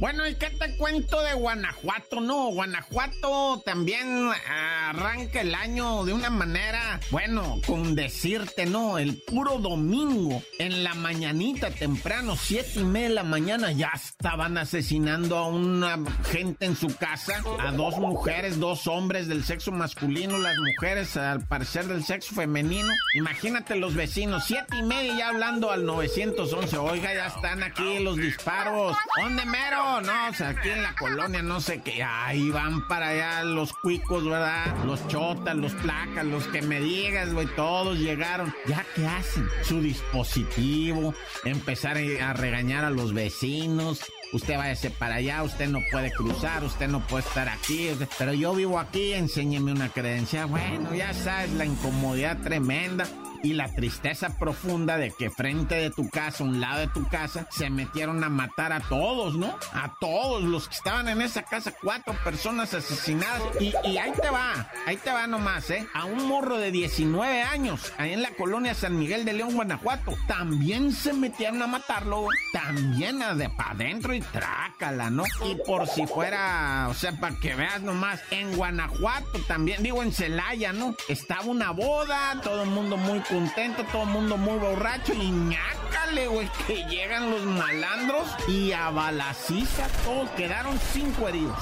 Bueno, 0.00 0.26
¿y 0.26 0.34
qué 0.34 0.48
te 0.48 0.78
cuento 0.78 1.20
de 1.20 1.34
Guanajuato? 1.34 2.22
No, 2.22 2.46
Guanajuato 2.52 3.62
también 3.66 4.30
arranca 4.48 5.42
el 5.42 5.54
año 5.54 6.06
de 6.06 6.14
una 6.14 6.30
manera, 6.30 6.98
bueno, 7.10 7.60
con 7.66 7.94
decirte, 7.94 8.64
no, 8.64 8.96
el 8.96 9.18
puro 9.18 9.58
domingo, 9.58 10.42
en 10.58 10.84
la 10.84 10.94
mañanita 10.94 11.70
temprano, 11.70 12.34
siete 12.34 12.80
y 12.80 12.84
media 12.84 13.08
de 13.10 13.14
la 13.16 13.24
mañana, 13.24 13.72
ya 13.72 13.92
estaban 13.94 14.56
asesinando 14.56 15.36
a 15.36 15.48
una 15.48 15.98
gente 16.30 16.64
en 16.64 16.76
su 16.76 16.96
casa, 16.96 17.42
a 17.58 17.70
dos 17.72 17.98
mujeres, 17.98 18.58
dos 18.58 18.86
hombres 18.86 19.28
del 19.28 19.44
sexo 19.44 19.70
masculino, 19.70 20.38
las 20.38 20.56
mujeres 20.56 21.18
al 21.18 21.46
parecer 21.46 21.84
del 21.86 22.04
sexo 22.04 22.34
femenino. 22.34 22.88
Imagínate 23.12 23.76
los 23.76 23.94
vecinos, 23.94 24.44
siete 24.46 24.78
y 24.78 24.82
media 24.82 25.18
ya 25.18 25.28
hablando 25.28 25.70
al 25.70 25.84
911, 25.84 26.78
oiga, 26.78 27.12
ya 27.12 27.26
están 27.26 27.62
aquí 27.62 27.98
los 27.98 28.16
disparos. 28.16 28.96
¿Dónde 29.20 29.44
mero? 29.44 29.89
No, 30.00 30.28
o 30.28 30.34
sea, 30.34 30.50
aquí 30.50 30.68
en 30.68 30.82
la 30.82 30.94
colonia, 30.94 31.42
no 31.42 31.60
sé 31.60 31.80
qué. 31.82 32.02
Ahí 32.02 32.50
van 32.50 32.86
para 32.86 33.08
allá 33.08 33.42
los 33.44 33.72
cuicos, 33.72 34.24
¿verdad? 34.24 34.84
Los 34.84 35.06
chotas, 35.08 35.56
los 35.56 35.72
placas, 35.72 36.24
los 36.24 36.46
que 36.48 36.62
me 36.62 36.80
digas, 36.80 37.32
güey, 37.32 37.46
todos 37.56 37.98
llegaron. 37.98 38.54
¿Ya 38.66 38.84
qué 38.94 39.06
hacen? 39.06 39.48
Su 39.62 39.80
dispositivo, 39.80 41.14
empezar 41.44 41.96
a 41.98 42.32
regañar 42.32 42.84
a 42.84 42.90
los 42.90 43.12
vecinos. 43.12 44.00
Usted 44.32 44.56
váyase 44.56 44.90
para 44.90 45.16
allá, 45.16 45.42
usted 45.42 45.68
no 45.68 45.80
puede 45.90 46.12
cruzar, 46.12 46.62
usted 46.62 46.88
no 46.88 47.00
puede 47.00 47.26
estar 47.26 47.48
aquí. 47.48 47.90
Pero 48.16 48.32
yo 48.32 48.54
vivo 48.54 48.78
aquí, 48.78 49.12
enséñeme 49.12 49.72
una 49.72 49.88
credencial. 49.88 50.46
Bueno, 50.46 50.94
ya 50.94 51.12
sabes, 51.14 51.50
la 51.54 51.64
incomodidad 51.64 52.38
tremenda 52.40 53.06
y 53.42 53.54
la 53.54 53.68
tristeza 53.68 54.36
profunda 54.38 54.96
de 54.96 55.10
que 55.10 55.30
frente 55.30 55.76
de 55.76 55.90
tu 55.90 56.08
casa, 56.08 56.44
un 56.44 56.60
lado 56.60 56.80
de 56.80 56.88
tu 56.88 57.06
casa, 57.08 57.46
se 57.50 57.70
metieron 57.70 58.22
a 58.24 58.28
matar 58.28 58.72
a 58.72 58.80
todos, 58.80 59.36
¿no? 59.36 59.56
A 59.72 59.94
todos 60.00 60.42
los 60.42 60.68
que 60.68 60.74
estaban 60.74 61.08
en 61.08 61.22
esa 61.22 61.42
casa, 61.42 61.72
cuatro 61.82 62.14
personas 62.24 62.74
asesinadas. 62.74 63.42
Y, 63.60 63.74
ahí 63.96 64.12
te 64.20 64.30
va, 64.30 64.68
ahí 64.86 64.96
te 64.96 65.10
va 65.10 65.26
nomás, 65.26 65.70
¿eh? 65.70 65.86
A 65.94 66.04
un 66.04 66.26
morro 66.26 66.58
de 66.58 66.70
19 66.70 67.42
años, 67.42 67.92
ahí 67.98 68.12
en 68.12 68.22
la 68.22 68.30
colonia 68.30 68.74
San 68.74 68.98
Miguel 68.98 69.24
de 69.24 69.32
León, 69.32 69.54
Guanajuato, 69.54 70.16
también 70.26 70.92
se 70.92 71.12
metieron 71.12 71.62
a 71.62 71.66
matarlo, 71.66 72.26
también 72.52 73.22
a 73.22 73.34
de 73.34 73.48
para 73.48 73.70
adentro 73.72 74.14
y 74.14 74.20
trácala, 74.20 75.10
¿no? 75.10 75.24
Y 75.44 75.56
por 75.66 75.86
si 75.86 76.06
fuera, 76.06 76.88
o 76.88 76.94
sea, 76.94 77.12
para 77.12 77.36
que 77.36 77.54
veas 77.54 77.80
nomás, 77.82 78.20
en 78.30 78.56
Guanajuato 78.56 79.38
también, 79.46 79.82
digo 79.82 80.02
en 80.02 80.12
Celaya, 80.12 80.72
¿no? 80.72 80.94
Estaba 81.08 81.42
una 81.42 81.70
boda, 81.70 82.40
todo 82.42 82.62
el 82.62 82.70
mundo 82.70 82.96
muy 82.96 83.20
contento, 83.30 83.84
todo 83.92 84.02
el 84.02 84.08
mundo 84.08 84.36
muy 84.36 84.58
borracho 84.58 85.14
y 85.14 85.30
ñácale, 85.30 86.26
güey, 86.26 86.48
que 86.66 86.84
llegan 86.84 87.30
los 87.30 87.42
malandros 87.42 88.28
y 88.48 88.72
a 88.72 88.90
balaciza 88.90 89.86
todos 90.04 90.28
quedaron 90.30 90.78
cinco 90.92 91.28
heridos. 91.28 91.56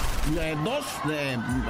dos 0.65 0.85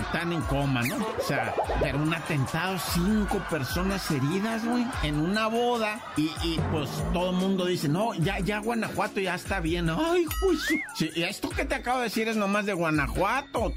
están 0.01 0.33
en 0.33 0.41
coma, 0.43 0.83
¿no? 0.83 0.97
O 0.97 1.23
sea, 1.27 1.55
pero 1.81 1.99
un 1.99 2.15
atentado, 2.15 2.79
cinco 2.95 3.39
personas 3.51 4.11
heridas, 4.11 4.65
güey, 4.65 4.87
en 5.03 5.19
una 5.19 5.49
boda 5.49 6.01
y, 6.17 6.59
pues 6.71 6.89
todo 7.13 7.31
el 7.31 7.37
mundo 7.37 7.67
dice, 7.67 7.89
no, 7.89 8.15
ya, 8.15 8.39
ya 8.39 8.61
Guanajuato 8.61 9.21
ya 9.21 9.35
está 9.35 9.61
bien. 9.61 9.91
Ay, 9.91 10.25
juicio. 10.41 10.79
Sí, 10.95 11.11
esto 11.17 11.49
que 11.51 11.65
te 11.65 11.75
acabo 11.75 11.99
de 11.99 12.05
decir 12.05 12.29
es 12.29 12.37
nomás 12.37 12.67
de 12.67 12.73
Guanajuato. 12.73 13.73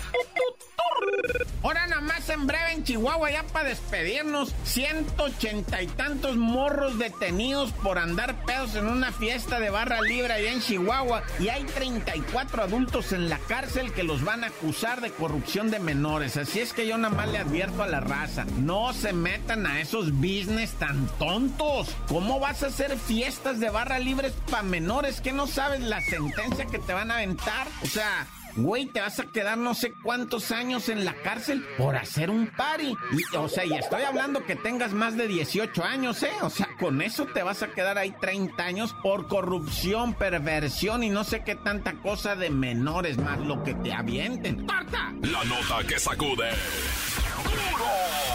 En 2.29 2.47
breve 2.47 2.73
en 2.73 2.83
Chihuahua 2.83 3.31
ya 3.31 3.43
para 3.43 3.69
despedirnos. 3.69 4.53
180 4.63 5.81
y 5.81 5.87
tantos 5.87 6.37
morros 6.37 6.97
detenidos 6.97 7.71
por 7.71 7.97
andar 7.97 8.45
pedos 8.45 8.75
en 8.75 8.87
una 8.87 9.11
fiesta 9.11 9.59
de 9.59 9.69
barra 9.69 10.01
libre 10.01 10.33
allá 10.33 10.51
en 10.51 10.61
Chihuahua. 10.61 11.23
Y 11.39 11.49
hay 11.49 11.63
34 11.63 12.63
adultos 12.63 13.11
en 13.11 13.27
la 13.29 13.37
cárcel 13.39 13.91
que 13.91 14.03
los 14.03 14.23
van 14.23 14.43
a 14.43 14.47
acusar 14.47 15.01
de 15.01 15.11
corrupción 15.11 15.71
de 15.71 15.79
menores. 15.79 16.37
Así 16.37 16.59
es 16.59 16.73
que 16.73 16.87
yo 16.87 16.97
nada 16.97 17.13
más 17.13 17.27
le 17.29 17.39
advierto 17.39 17.83
a 17.83 17.87
la 17.87 17.99
raza. 17.99 18.45
No 18.59 18.93
se 18.93 19.13
metan 19.13 19.65
a 19.65 19.81
esos 19.81 20.11
business 20.11 20.71
tan 20.73 21.07
tontos. 21.17 21.95
¿Cómo 22.07 22.39
vas 22.39 22.63
a 22.63 22.67
hacer 22.67 22.97
fiestas 22.97 23.59
de 23.59 23.69
barra 23.69 23.99
libres 23.99 24.33
para 24.49 24.63
menores 24.63 25.21
que 25.21 25.33
no 25.33 25.47
sabes 25.47 25.81
la 25.81 26.01
sentencia 26.01 26.65
que 26.65 26.79
te 26.79 26.93
van 26.93 27.11
a 27.11 27.15
aventar? 27.15 27.67
O 27.83 27.87
sea... 27.87 28.27
Güey, 28.55 28.85
te 28.87 29.01
vas 29.01 29.19
a 29.19 29.25
quedar 29.25 29.57
no 29.57 29.73
sé 29.73 29.93
cuántos 30.03 30.51
años 30.51 30.89
en 30.89 31.05
la 31.05 31.13
cárcel 31.15 31.65
por 31.77 31.95
hacer 31.95 32.29
un 32.29 32.47
party. 32.47 32.95
o 33.37 33.47
sea, 33.47 33.65
y 33.65 33.73
estoy 33.73 34.03
hablando 34.03 34.45
que 34.45 34.55
tengas 34.55 34.93
más 34.93 35.15
de 35.15 35.27
18 35.27 35.83
años, 35.83 36.21
¿eh? 36.23 36.31
O 36.41 36.49
sea, 36.49 36.67
con 36.79 37.01
eso 37.01 37.25
te 37.25 37.43
vas 37.43 37.63
a 37.63 37.67
quedar 37.67 37.97
ahí 37.97 38.13
30 38.19 38.63
años 38.63 38.95
por 39.01 39.27
corrupción, 39.27 40.13
perversión 40.13 41.03
y 41.03 41.09
no 41.09 41.23
sé 41.23 41.43
qué 41.43 41.55
tanta 41.55 41.93
cosa 41.93 42.35
de 42.35 42.49
menores 42.49 43.17
más 43.17 43.39
lo 43.39 43.63
que 43.63 43.73
te 43.75 43.93
avienten. 43.93 44.65
¡Corta! 44.65 45.13
La 45.21 45.43
nota 45.43 45.87
que 45.87 45.99
sacude. 45.99 46.49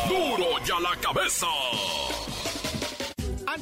¡Duro! 0.09 0.37
¡Duro 0.37 0.65
ya 0.65 0.81
la 0.81 0.97
cabeza! 1.01 1.47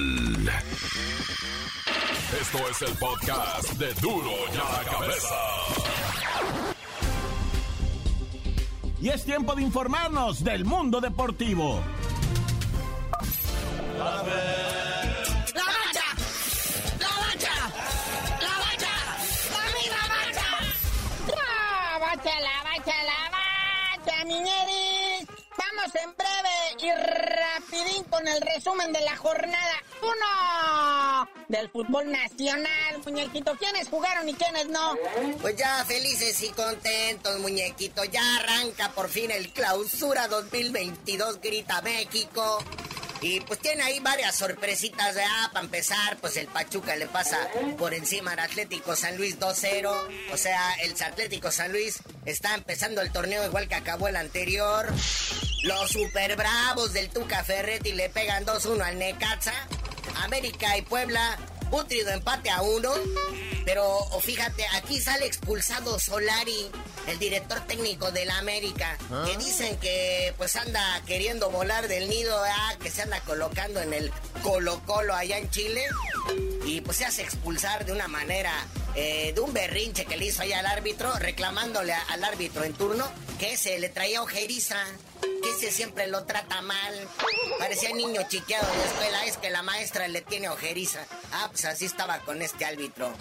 Esto 2.42 2.58
es 2.70 2.82
el 2.82 2.98
podcast 2.98 3.72
de 3.76 3.94
duro 4.02 4.32
y 4.54 4.58
a 4.58 4.84
la 4.84 4.92
cabeza. 4.92 5.36
Y 9.02 9.08
es 9.08 9.24
tiempo 9.24 9.56
de 9.56 9.62
informarnos 9.62 10.44
del 10.44 10.66
mundo 10.66 11.00
deportivo. 11.00 11.80
En 25.96 26.16
breve 26.16 26.82
y 26.82 26.92
rapidín 26.92 28.04
con 28.06 28.26
el 28.26 28.40
resumen 28.42 28.94
de 28.94 29.02
la 29.02 29.18
jornada 29.18 29.84
1 30.02 31.30
del 31.50 31.70
fútbol 31.70 32.10
nacional, 32.10 33.02
muñequito. 33.06 33.56
¿Quiénes 33.58 33.90
jugaron 33.90 34.28
y 34.30 34.34
quiénes 34.34 34.68
no? 34.70 34.96
Pues 35.42 35.58
ya 35.58 35.84
felices 35.86 36.42
y 36.42 36.50
contentos, 36.50 37.38
muñequito. 37.40 38.06
Ya 38.06 38.22
arranca 38.38 38.90
por 38.92 39.10
fin 39.10 39.30
el 39.30 39.52
clausura 39.52 40.28
2022, 40.30 41.42
grita 41.42 41.82
México. 41.82 42.64
Y 43.24 43.40
pues 43.40 43.60
tiene 43.60 43.84
ahí 43.84 44.02
varias 44.02 44.36
sorpresitas, 44.36 45.16
de 45.16 45.24
ah, 45.24 45.50
para 45.54 45.64
empezar, 45.64 46.18
pues 46.20 46.36
el 46.36 46.48
Pachuca 46.48 46.98
le 46.98 47.08
pasa 47.08 47.38
por 47.78 47.94
encima 47.94 48.34
al 48.34 48.40
Atlético 48.40 48.98
San 48.98 49.16
Luis 49.16 49.40
2-0. 49.40 49.90
O 50.34 50.38
sea, 50.38 50.74
el 50.84 50.92
Atlético 51.02 51.50
San 51.50 51.72
Luis 51.72 52.00
está 52.26 52.54
empezando 52.54 53.02
el 53.02 53.14
torneo 53.14 53.46
igual 53.46 53.70
que 53.70 53.76
acabó 53.76 54.10
el 54.10 54.18
anterior. 54.18 54.92
Los 55.64 55.92
super 55.92 56.36
bravos 56.36 56.92
del 56.92 57.10
Tuca 57.10 57.46
Ferretti 57.46 57.94
le 57.94 58.10
pegan 58.10 58.46
2-1 58.46 58.82
al 58.82 59.00
Necaxa. 59.00 59.54
América 60.22 60.78
y 60.78 60.82
Puebla, 60.82 61.40
putrido 61.64 62.10
empate 62.12 62.50
a 62.50 62.62
uno. 62.62 62.92
Pero 63.66 64.06
fíjate, 64.22 64.66
aquí 64.74 65.00
sale 65.00 65.26
expulsado 65.26 65.98
Solari, 65.98 66.70
el 67.08 67.18
director 67.18 67.62
técnico 67.62 68.12
de 68.12 68.26
la 68.26 68.38
América, 68.38 68.98
que 68.98 69.32
ah. 69.32 69.38
dicen 69.38 69.78
que 69.78 70.34
pues 70.38 70.56
anda 70.58 71.02
queriendo 71.06 71.50
volar 71.50 71.88
del 71.88 72.10
nido, 72.10 72.36
ah, 72.46 72.76
que 72.82 72.92
se 72.92 73.04
anda 73.04 73.22
colocando 73.22 73.80
en 73.80 73.94
el 73.94 74.12
Colo 74.42 74.82
Colo 74.86 75.16
allá 75.16 75.38
en 75.38 75.50
Chile. 75.50 75.86
Y 76.66 76.82
pues 76.82 76.98
se 76.98 77.06
hace 77.06 77.22
expulsar 77.22 77.86
de 77.86 77.94
una 77.94 78.08
manera, 78.08 78.52
eh, 78.96 79.32
de 79.34 79.40
un 79.40 79.54
berrinche 79.54 80.06
que 80.06 80.18
le 80.18 80.26
hizo 80.26 80.42
allá 80.42 80.60
al 80.60 80.66
árbitro, 80.66 81.14
reclamándole 81.14 81.94
al 81.94 82.24
árbitro 82.24 82.64
en 82.66 82.74
turno 82.74 83.10
que 83.40 83.58
se 83.58 83.80
le 83.80 83.90
traía 83.90 84.22
ojeriza 84.22 84.78
ese 85.56 85.72
siempre 85.72 86.08
lo 86.08 86.26
trata 86.26 86.62
mal. 86.62 87.08
Parecía 87.60 87.94
niño 87.94 88.22
chiqueado 88.28 88.68
la 88.76 88.86
escuela, 88.86 89.26
es 89.26 89.38
que 89.38 89.50
la 89.50 89.62
maestra 89.62 90.08
le 90.08 90.22
tiene 90.22 90.50
ojeriza. 90.50 91.06
Ah, 91.32 91.48
pues 91.50 91.66
así 91.66 91.86
estaba 91.86 92.20
con 92.20 92.42
este 92.42 92.66
árbitro. 92.66 93.14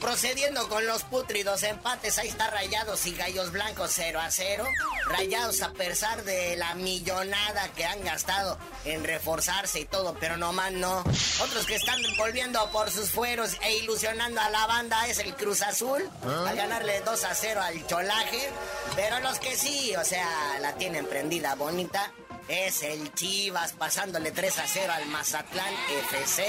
Procediendo 0.00 0.68
con 0.68 0.86
los 0.86 1.02
putridos 1.04 1.62
empates, 1.62 2.18
ahí 2.18 2.28
está 2.28 2.50
Rayados 2.50 3.06
y 3.06 3.14
Gallos 3.14 3.52
Blancos 3.52 3.90
0 3.94 4.20
a 4.20 4.30
0. 4.30 4.64
Rayados 5.06 5.62
a 5.62 5.72
pesar 5.72 6.24
de 6.24 6.56
la 6.56 6.74
millonada 6.74 7.68
que 7.74 7.84
han 7.84 8.02
gastado 8.04 8.58
en 8.84 9.02
reforzarse 9.02 9.80
y 9.80 9.84
todo, 9.86 10.14
pero 10.20 10.36
no 10.36 10.52
más 10.52 10.72
no. 10.72 11.00
Otros 11.42 11.66
que 11.66 11.76
están 11.76 11.98
volviendo 12.18 12.70
por 12.70 12.90
sus 12.90 13.10
fueros 13.10 13.56
e 13.62 13.78
ilusionando 13.78 14.40
a 14.40 14.50
la 14.50 14.66
banda 14.66 15.06
es 15.08 15.18
el 15.18 15.34
Cruz 15.34 15.62
Azul, 15.62 16.08
¿Ah? 16.24 16.46
al 16.48 16.56
ganarle 16.56 17.00
2 17.00 17.24
a 17.24 17.34
0 17.34 17.62
al 17.62 17.86
Cholaje. 17.86 18.50
Pero 18.96 19.20
los 19.20 19.38
que 19.38 19.56
sí, 19.56 19.94
o 19.96 20.04
sea, 20.04 20.28
la 20.60 20.74
tienen 20.74 21.06
prendida 21.06 21.54
bonita, 21.54 22.12
es 22.48 22.82
el 22.82 23.12
Chivas 23.14 23.72
pasándole 23.72 24.30
3 24.30 24.58
a 24.58 24.66
0 24.66 24.92
al 24.92 25.06
Mazatlán 25.06 25.72
FC, 26.10 26.44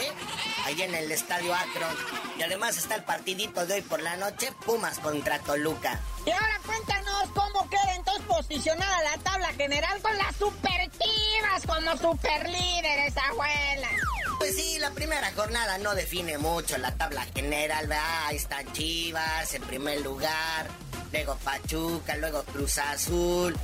ahí 0.65 0.81
en 0.81 0.93
el 0.93 1.11
Estadio 1.11 1.53
Akron. 1.53 1.95
Y 2.37 2.43
además 2.43 2.77
está 2.77 2.95
el 2.95 3.03
partidito 3.03 3.65
de 3.65 3.75
hoy 3.75 3.81
por 3.81 4.01
la 4.01 4.17
noche, 4.17 4.51
Pumas 4.65 4.99
contra 4.99 5.39
Toluca. 5.39 5.99
Y 6.25 6.31
ahora 6.31 6.59
cuéntanos 6.65 7.29
cómo 7.33 7.69
queda 7.69 7.95
entonces 7.95 8.25
posicionada 8.27 9.03
la 9.03 9.17
tabla 9.23 9.47
general 9.53 10.01
con 10.01 10.17
las 10.17 10.35
Super 10.35 10.91
Chivas 10.91 11.65
como 11.65 11.97
super 11.97 12.49
líderes, 12.49 13.13
abuela. 13.17 13.89
Pues 14.37 14.55
sí, 14.55 14.77
la 14.79 14.91
primera 14.91 15.31
jornada 15.33 15.77
no 15.77 15.95
define 15.95 16.37
mucho 16.37 16.77
la 16.77 16.91
tabla 16.95 17.25
general, 17.33 17.87
¿verdad? 17.87 18.25
Ahí 18.27 18.35
están 18.35 18.71
Chivas 18.73 19.53
en 19.53 19.61
primer 19.63 20.01
lugar, 20.01 20.67
luego 21.11 21.37
Pachuca, 21.37 22.17
luego 22.17 22.43
Cruz 22.43 22.77
Azul, 22.77 23.55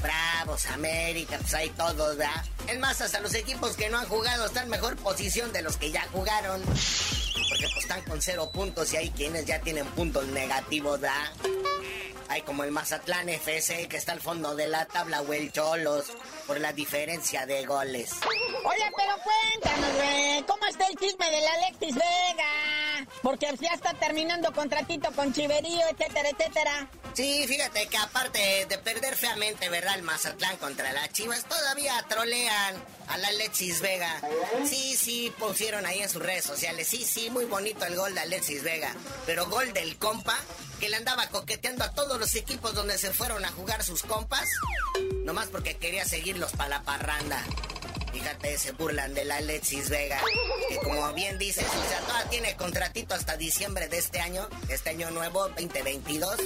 Bravos, 0.00 0.66
América, 0.66 1.38
pues 1.40 1.54
hay 1.54 1.70
todos, 1.70 2.16
¿verdad? 2.16 2.44
Es 2.68 2.78
más, 2.78 3.00
hasta 3.00 3.20
los 3.20 3.34
equipos 3.34 3.76
que 3.76 3.88
no 3.88 3.98
han 3.98 4.06
jugado 4.08 4.46
están 4.46 4.64
en 4.64 4.70
mejor 4.70 4.96
posición 4.96 5.52
de 5.52 5.62
los 5.62 5.76
que 5.76 5.90
ya 5.90 6.06
jugaron. 6.12 6.62
Porque 6.62 7.66
pues 7.72 7.84
están 7.84 8.02
con 8.02 8.20
cero 8.22 8.50
puntos 8.52 8.92
y 8.92 8.96
hay 8.96 9.10
quienes 9.10 9.44
ya 9.46 9.60
tienen 9.60 9.86
puntos 9.88 10.26
negativos, 10.28 11.00
¿verdad? 11.00 11.32
Hay 12.28 12.42
como 12.42 12.62
el 12.62 12.70
Mazatlán 12.70 13.28
FC 13.28 13.88
que 13.88 13.96
está 13.96 14.12
al 14.12 14.20
fondo 14.20 14.54
de 14.54 14.68
la 14.68 14.86
tabla 14.86 15.20
o 15.20 15.32
el 15.32 15.50
Cholos 15.50 16.04
por 16.46 16.60
la 16.60 16.72
diferencia 16.72 17.44
de 17.44 17.66
goles. 17.66 18.12
Oye, 18.64 18.92
pero 18.96 19.14
cuéntanos, 19.24 19.96
güey, 19.96 20.42
¿cómo 20.46 20.64
está 20.66 20.86
el 20.86 20.96
chisme 20.96 21.28
del 21.28 21.44
Alexis 21.44 21.94
Vega? 21.96 23.08
Porque 23.22 23.52
ya 23.60 23.74
está 23.74 23.94
terminando 23.94 24.52
contratito 24.52 25.10
con 25.10 25.32
Chiverío, 25.32 25.88
etcétera, 25.88 26.28
etcétera. 26.28 26.88
Sí, 27.14 27.44
fíjate 27.46 27.88
que 27.88 27.96
aparte 27.96 28.66
de 28.68 28.78
perder 28.78 29.16
feamente, 29.16 29.68
¿verdad? 29.68 29.96
El 29.96 30.02
Mazatlán 30.02 30.56
contra 30.58 30.92
las 30.92 31.12
Chivas, 31.12 31.44
todavía 31.44 32.04
trolean 32.08 32.74
a 33.08 33.18
la 33.18 33.28
Alexis 33.28 33.80
Vega. 33.80 34.20
Sí, 34.64 34.96
sí, 34.96 35.32
pusieron 35.38 35.84
ahí 35.86 36.00
en 36.00 36.08
sus 36.08 36.22
redes 36.22 36.44
sociales. 36.44 36.86
Sí, 36.88 37.04
sí, 37.04 37.28
muy 37.30 37.44
bonito 37.44 37.84
el 37.84 37.96
gol 37.96 38.14
de 38.14 38.20
Alexis 38.20 38.62
Vega. 38.62 38.94
Pero 39.26 39.46
gol 39.48 39.72
del 39.72 39.96
compa, 39.96 40.38
que 40.78 40.88
le 40.88 40.96
andaba 40.96 41.28
coqueteando 41.28 41.84
a 41.84 41.92
todos 41.92 42.18
los 42.18 42.34
equipos 42.36 42.74
donde 42.74 42.96
se 42.96 43.12
fueron 43.12 43.44
a 43.44 43.48
jugar 43.48 43.82
sus 43.82 44.02
compas. 44.02 44.48
Nomás 45.24 45.48
porque 45.48 45.76
quería 45.76 46.04
seguirlos 46.04 46.52
para 46.52 46.68
la 46.70 46.82
parranda. 46.82 47.44
Fíjate, 48.12 48.58
se 48.58 48.72
burlan 48.72 49.14
de 49.14 49.24
la 49.24 49.36
Alexis 49.36 49.88
Vega. 49.88 50.20
Que 50.68 50.76
como 50.78 51.12
bien 51.12 51.38
dices, 51.38 51.64
o 51.64 51.88
sea, 51.88 52.00
todavía 52.00 52.30
tiene 52.30 52.56
contratito 52.56 53.14
hasta 53.14 53.36
diciembre 53.36 53.88
de 53.88 53.98
este 53.98 54.20
año, 54.20 54.48
este 54.68 54.90
año 54.90 55.10
nuevo, 55.10 55.48
2022. 55.48 56.36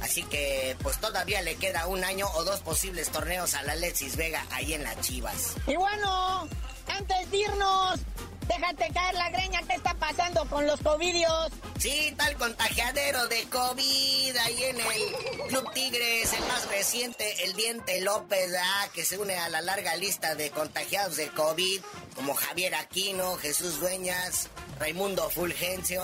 Así 0.00 0.22
que, 0.24 0.76
pues 0.82 1.00
todavía 1.00 1.42
le 1.42 1.56
queda 1.56 1.86
un 1.86 2.04
año 2.04 2.26
o 2.34 2.44
dos 2.44 2.60
posibles 2.60 3.10
torneos 3.10 3.54
a 3.54 3.62
la 3.62 3.72
Alexis 3.72 4.16
Vega 4.16 4.46
ahí 4.50 4.74
en 4.74 4.84
las 4.84 5.00
Chivas. 5.00 5.54
Y 5.66 5.76
bueno, 5.76 6.48
antes 6.88 7.30
de 7.30 7.36
irnos, 7.38 8.00
Déjate 8.48 8.92
caer 8.92 9.14
la 9.14 9.30
greña, 9.30 9.60
¿qué 9.66 9.74
está 9.74 9.94
pasando 9.94 10.44
con 10.48 10.66
los 10.66 10.80
covidios? 10.80 11.50
Sí, 11.78 12.14
tal 12.16 12.36
contagiadero 12.36 13.26
de 13.28 13.44
COVID 13.44 14.36
ahí 14.36 14.64
en 14.64 14.76
el 14.80 15.48
Club 15.48 15.72
Tigres, 15.72 16.32
el 16.32 16.44
más 16.46 16.68
reciente, 16.68 17.44
el 17.44 17.54
Diente 17.54 18.00
López, 18.00 18.52
ah, 18.58 18.88
que 18.94 19.04
se 19.04 19.18
une 19.18 19.36
a 19.36 19.48
la 19.48 19.60
larga 19.60 19.96
lista 19.96 20.34
de 20.34 20.50
contagiados 20.50 21.16
de 21.16 21.28
COVID, 21.28 21.80
como 22.14 22.34
Javier 22.34 22.74
Aquino, 22.74 23.36
Jesús 23.36 23.80
Dueñas, 23.80 24.48
Raimundo 24.78 25.28
Fulgencio. 25.30 26.02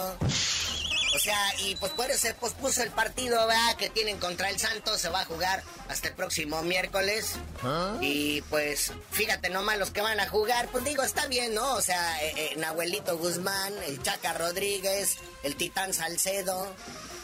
O 1.15 1.19
sea, 1.19 1.37
y 1.59 1.75
pues 1.77 1.93
por 1.93 2.11
eso 2.11 2.21
se 2.21 2.35
pospuso 2.35 2.83
el 2.83 2.91
partido 2.91 3.47
¿verdad? 3.47 3.77
que 3.77 3.91
tienen 3.91 4.19
contra 4.19 4.49
el 4.49 4.59
Santos. 4.59 5.01
Se 5.01 5.09
va 5.09 5.23
a 5.23 5.25
jugar 5.25 5.63
hasta 5.89 6.09
el 6.09 6.15
próximo 6.15 6.63
miércoles. 6.63 7.35
¿Ah? 7.63 7.97
Y 8.01 8.43
pues, 8.43 8.93
fíjate 9.11 9.51
nomás 9.51 9.79
los 9.79 9.91
que 9.91 10.03
van 10.03 10.21
a 10.21 10.29
jugar. 10.29 10.69
Pues 10.69 10.85
digo, 10.85 11.03
está 11.03 11.27
bien, 11.27 11.55
¿no? 11.55 11.75
O 11.75 11.83
sea, 11.83 12.23
eh, 12.23 12.35
eh, 12.37 12.55
Nahuelito 12.57 13.19
Guzmán, 13.19 13.73
el 13.87 14.03
Chaca 14.03 14.35
Rodríguez, 14.35 15.17
el 15.43 15.57
Titán 15.57 15.93
Salcedo. 15.95 16.73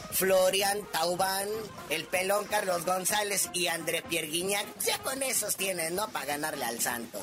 Florian 0.09 0.79
Taubán, 0.91 1.47
el 1.89 2.05
pelón 2.05 2.45
Carlos 2.45 2.85
González 2.85 3.49
y 3.53 3.67
André 3.67 4.01
Pierguiñac. 4.01 4.65
Ya 4.79 4.97
con 4.99 5.21
esos 5.21 5.55
tienen, 5.57 5.95
¿no? 5.95 6.07
Para 6.09 6.25
ganarle 6.25 6.65
al 6.65 6.79
Santos. 6.79 7.21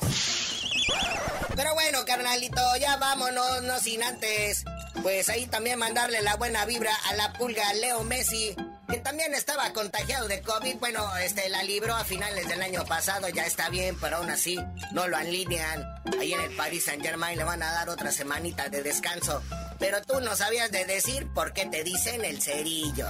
Pero 1.55 1.73
bueno, 1.73 2.05
carnalito, 2.05 2.61
ya 2.77 2.97
vámonos, 2.97 3.63
no 3.63 3.79
sin 3.79 4.03
antes 4.03 4.65
pues 5.05 5.29
ahí 5.29 5.45
también 5.45 5.77
mandarle 5.77 6.23
la 6.23 6.35
buena 6.35 6.65
vibra 6.65 6.91
a 7.07 7.13
la 7.13 7.31
pulga 7.33 7.71
Leo 7.75 8.03
Messi, 8.03 8.55
que 8.89 8.97
también 8.97 9.35
estaba 9.35 9.71
contagiado 9.71 10.27
de 10.27 10.41
COVID. 10.41 10.77
Bueno, 10.77 11.15
este 11.17 11.47
la 11.49 11.61
libró 11.61 11.93
a 11.93 12.03
finales 12.03 12.47
del 12.47 12.59
año 12.59 12.83
pasado, 12.85 13.29
ya 13.29 13.45
está 13.45 13.69
bien, 13.69 13.95
pero 14.01 14.17
aún 14.17 14.31
así 14.31 14.57
no 14.93 15.07
lo 15.07 15.15
alinean. 15.15 15.85
Ahí 16.19 16.33
en 16.33 16.41
el 16.41 16.55
Paris 16.55 16.85
Saint 16.85 17.03
Germain 17.03 17.37
le 17.37 17.43
van 17.43 17.61
a 17.61 17.71
dar 17.71 17.87
otra 17.89 18.11
semanita 18.11 18.67
de 18.69 18.81
descanso. 18.81 19.43
Pero 19.77 20.01
tú 20.01 20.19
no 20.21 20.35
sabías 20.35 20.71
de 20.71 20.85
decir 20.85 21.27
por 21.35 21.53
qué 21.53 21.67
te 21.67 21.83
dicen 21.83 22.25
el 22.25 22.41
cerillo. 22.41 23.07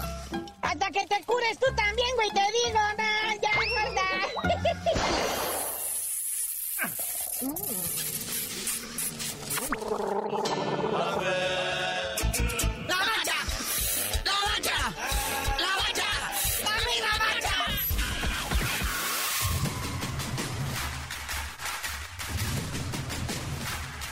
Hasta 0.62 0.92
que 0.92 1.08
te 1.08 1.24
cures 1.24 1.58
tú 1.60 1.74
también, 1.76 2.10
güey, 2.16 2.30
te 2.32 2.42
digo, 2.42 2.80
no, 2.98 3.42
ya, 3.42 3.52
guarda. 4.44 4.76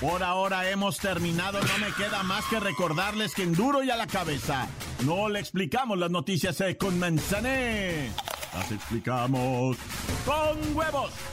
Por 0.02 0.22
ahora 0.22 0.70
hemos 0.70 0.98
terminado, 0.98 1.62
no 1.62 1.78
me 1.78 1.94
queda 1.94 2.24
más 2.24 2.44
que 2.46 2.60
recordarles 2.60 3.34
que 3.34 3.44
en 3.44 3.54
duro 3.54 3.84
y 3.84 3.90
a 3.90 3.96
la 3.96 4.06
cabeza 4.06 4.68
no 5.06 5.30
le 5.30 5.40
explicamos 5.40 5.98
las 5.98 6.12
noticias 6.12 6.60
eh, 6.60 6.76
con 6.76 7.00
manzané, 7.00 8.12
las 8.54 8.70
explicamos 8.70 9.78
con 10.26 10.76
huevos. 10.76 11.33